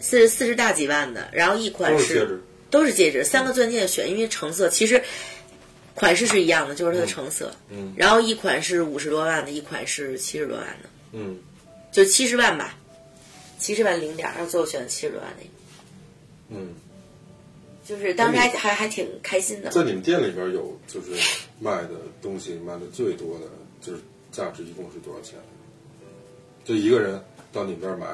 [0.00, 2.40] 四十四十大几万的，然后一款是
[2.70, 5.00] 都是戒指，三个钻戒选，因为成色其实
[5.94, 7.54] 款式是一样的，就是它的成色。
[7.70, 7.94] 嗯。
[7.96, 11.38] 然后一款是五十多万的，一款是七十多万的，嗯，
[11.92, 12.76] 就七十万吧，
[13.58, 15.50] 七十万零点儿，然后最后选的七十多万那个，
[16.48, 16.74] 嗯，
[17.84, 19.70] 就是当时还还还挺开心的。
[19.70, 21.12] 在你们店里边有就是
[21.60, 21.90] 卖的
[22.20, 23.46] 东西卖的最多的，
[23.80, 25.38] 就是价值一共是多少钱？
[26.64, 27.22] 就一个人
[27.52, 28.06] 到你们这儿买，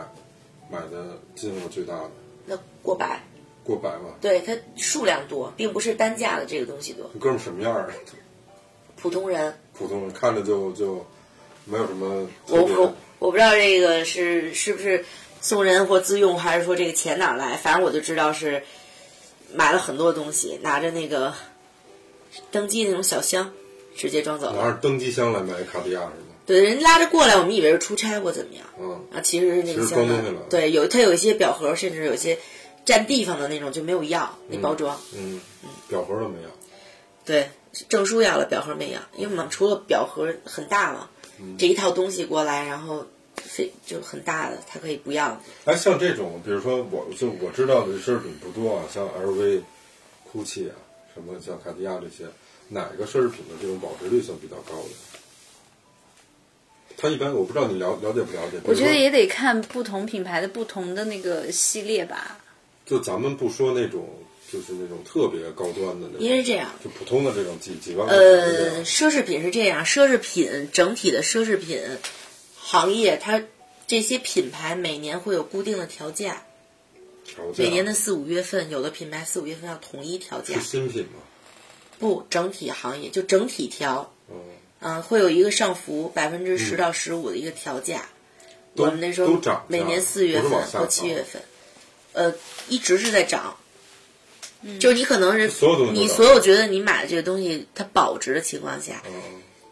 [0.70, 2.10] 买的金额最大的？
[2.46, 3.22] 那过百，
[3.70, 4.16] 过百吧？
[4.20, 7.08] 对它数量多，并不是单价的这个东西多。
[7.12, 7.92] 这哥们儿什么样儿？
[9.00, 11.06] 普通人，普通人看着就就
[11.66, 15.04] 没有什么我我我不知道这个是是不是
[15.40, 17.56] 送人或自用，还是说这个钱哪儿来？
[17.56, 18.64] 反正我就知道是
[19.54, 21.32] 买了很多东西，拿着那个
[22.50, 23.52] 登机那种小箱，
[23.94, 24.56] 直接装走了。
[24.56, 26.26] 拿着登机箱来买卡地亚是吗？
[26.44, 30.34] 对，人拉着过来，我们以为是出差或怎么样嗯，啊，其实是那个箱子。
[30.50, 32.36] 对，有它有一些表盒，甚至有些
[32.84, 34.98] 占地方的那种就没有要那包装。
[35.14, 35.40] 嗯，
[35.88, 36.48] 表盒都没有。
[37.24, 37.50] 对，
[37.88, 41.08] 证书要了，表盒没要，因为我们除了表盒很大嘛，
[41.58, 43.06] 这一套东西过来，然后
[43.36, 45.40] 非就很大的，他可以不要。
[45.66, 49.62] 哎，像这种，比如说我就我知道的奢侈品不多啊，像 LV、
[50.32, 50.74] GUCCI 啊，
[51.14, 52.28] 什么像卡地亚这些，
[52.68, 54.88] 哪个奢侈品的这种保值率算比较高的？
[56.96, 58.60] 它一般我不知道你了了解不了解。
[58.64, 62.38] 我觉得也得看不同品牌的不同的那个系列吧。
[62.90, 64.08] 就咱们不说那种，
[64.52, 71.80] 就是那种特别高端的那种，因为这样，就普通的这种几几万呃，奢侈品是这样，奢侈品整体的奢侈品
[72.58, 73.44] 行业，它
[73.86, 76.42] 这些品牌每年会有固定的调价，
[77.24, 81.20] 调价，每年的四五月份，有的品牌四五月份要统一调价是，新品吗？
[82.00, 84.36] 不，整体行业就整体调，嗯，
[84.80, 88.08] 啊，会有一个上浮百分之十到十五的一个调价。
[88.74, 91.42] 都我们那时候都涨每年四月份或七月份，
[92.12, 92.34] 呃，
[92.68, 93.56] 一直是在涨。
[94.78, 95.50] 就是你可能是
[95.92, 99.12] 你所有觉得你买的这个东西它保值的情况下，嗯。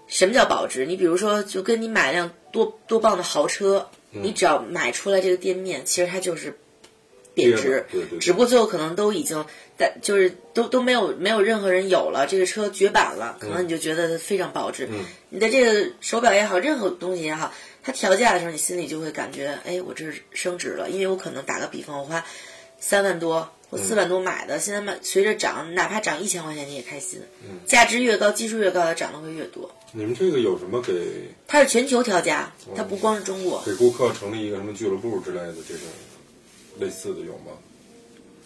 [0.06, 0.86] 什么叫保值？
[0.86, 4.22] 你比如说，就跟你买辆多多棒的豪车，嗯。
[4.22, 6.58] 你只要买出来这个店面，其实它就是
[7.34, 8.18] 贬值，对对对。
[8.18, 9.44] 只不过最后可能都已经，
[9.76, 14.88] 但就是都都没有没有任何人有了这个车绝版了，可能你就觉得它非常保值。
[14.90, 15.04] 嗯。
[15.28, 17.52] 你的这个手表也好，任何东西也好，
[17.88, 22.22] 它调价的时候，你心里就会感觉，哎，我这是升值了，因为我可能打个比方，我花
[22.78, 27.18] 三万多或四万多买的，现在买随着涨，哪怕涨一千块钱你也开心。
[27.42, 29.74] 嗯价值越高，基数越高，它涨得会越多。
[29.92, 33.62] 你们这个有什么给它是全球调价，它不光是中国。
[33.64, 35.84] 给顾客成立一个什么俱乐部之类的这种
[36.78, 37.56] 类似的有吗？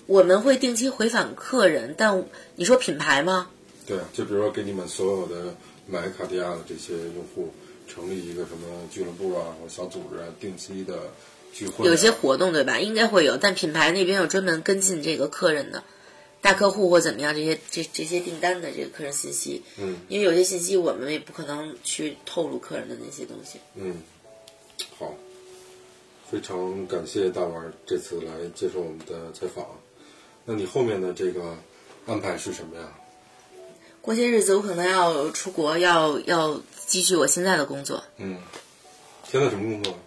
[0.07, 2.25] 我们会定期回访客人，但
[2.55, 3.51] 你说品牌吗？
[3.89, 5.57] 对啊，就比如说给你们所有的
[5.89, 7.53] 买卡地亚的这些用户
[7.93, 11.13] 成立一个什么俱乐部啊或小组织啊，定期的
[11.53, 12.81] 聚会啊、有些活动对吧？
[12.81, 15.83] 应该会有，但品牌那边有专门跟进这个客人的
[16.41, 19.63] 大客户或怎么样这些这这些订单的这个客人信息。
[19.79, 23.59] 嗯因为有些信息我们也不可能去透露客人的那些东西。
[23.75, 23.97] 嗯，
[24.99, 25.15] 好，
[26.31, 29.67] 非常感谢大碗儿这次来接受我们的采访。
[30.47, 31.57] 那你后面的这个
[32.07, 32.89] 安排是什么呀？
[34.01, 38.03] 过些日子我可能要出国，要要继续我现在的工作。
[38.17, 38.39] 嗯，
[39.31, 39.99] 现在什么工作？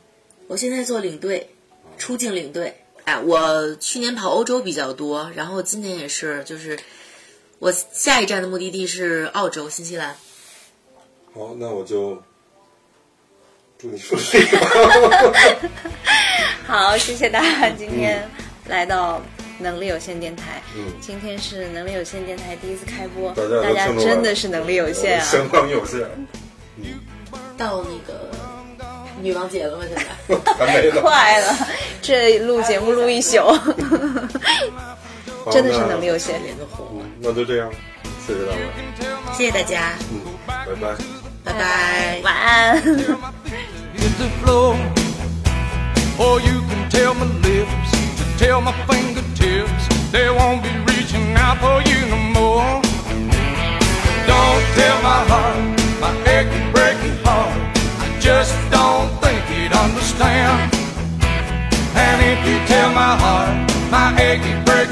[0.47, 1.49] 我现在做领队，
[1.97, 2.82] 出境领队。
[3.05, 6.80] 哎，我去年跑欧洲比较多，然后今年也是，就是
[7.59, 10.15] 我下一站的目的地是澳洲、新西兰。
[11.34, 12.21] 好，那我就
[13.78, 14.47] 祝你顺利。
[16.65, 18.28] 好，谢谢大家今天
[18.67, 19.21] 来到
[19.59, 20.61] 能力有限电台。
[20.76, 25.23] 嗯今天是能力有限电台第一次开播，大家真的是能力有限啊！
[25.23, 26.01] 相当有限，
[27.57, 28.30] 到那个
[29.21, 29.84] 女王节了吗？
[29.88, 29.95] 现
[30.43, 31.01] 在还没呢。
[31.01, 31.67] 快了，
[32.01, 33.38] 这录节目录一宿，
[35.51, 36.41] 真的是能力有限。
[36.43, 37.05] 脸都红了。
[37.21, 37.71] 那就这样，
[38.26, 38.59] 谢谢大家，
[39.34, 40.95] 谢谢大家，嗯，拜拜。
[41.43, 42.21] 拜拜。
[42.23, 42.82] 晚安。
[43.97, 44.76] hit the floor.
[46.17, 51.57] Or you can tell my lips to tell my fingertips they won't be reaching out
[51.59, 52.82] for you no more.
[54.26, 55.74] Don't tell my heart,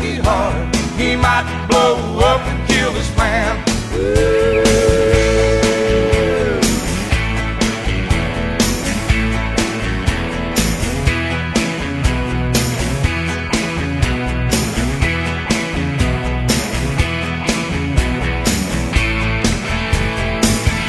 [0.03, 3.57] breaking he might blow up and kill this man.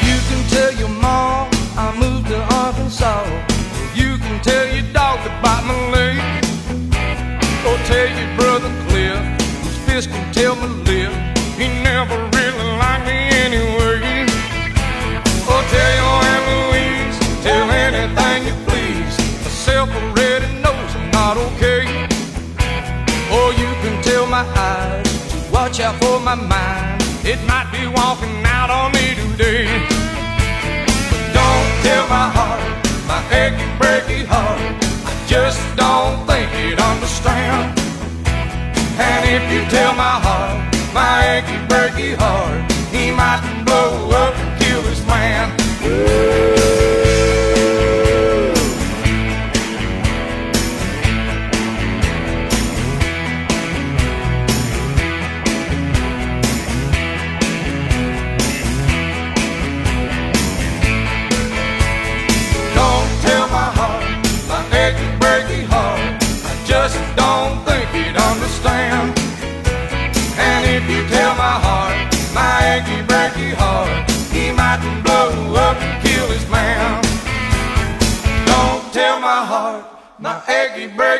[0.03, 3.54] You can tell your mom I moved to Arkansas.
[25.85, 27.01] Watch for my mind.
[27.23, 29.65] It might be walking out on me today.
[31.09, 32.61] But don't tell my heart,
[33.07, 34.59] my achy, breaky heart.
[35.05, 37.79] I just don't think he'd understand.
[38.97, 42.14] And if you tell my heart, my achy, breaky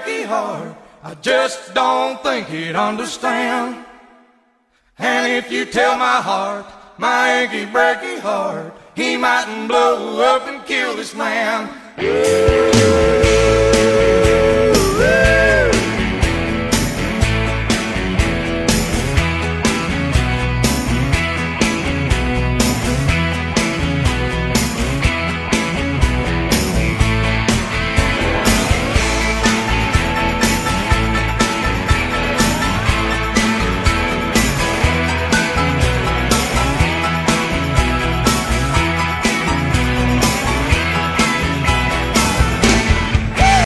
[0.05, 0.77] Jackie Hart.
[1.03, 3.83] I just don't think he'd understand.
[4.99, 6.65] And if you tell my heart,
[6.99, 11.69] my achy breaky heart, he mightn't blow up and kill this man.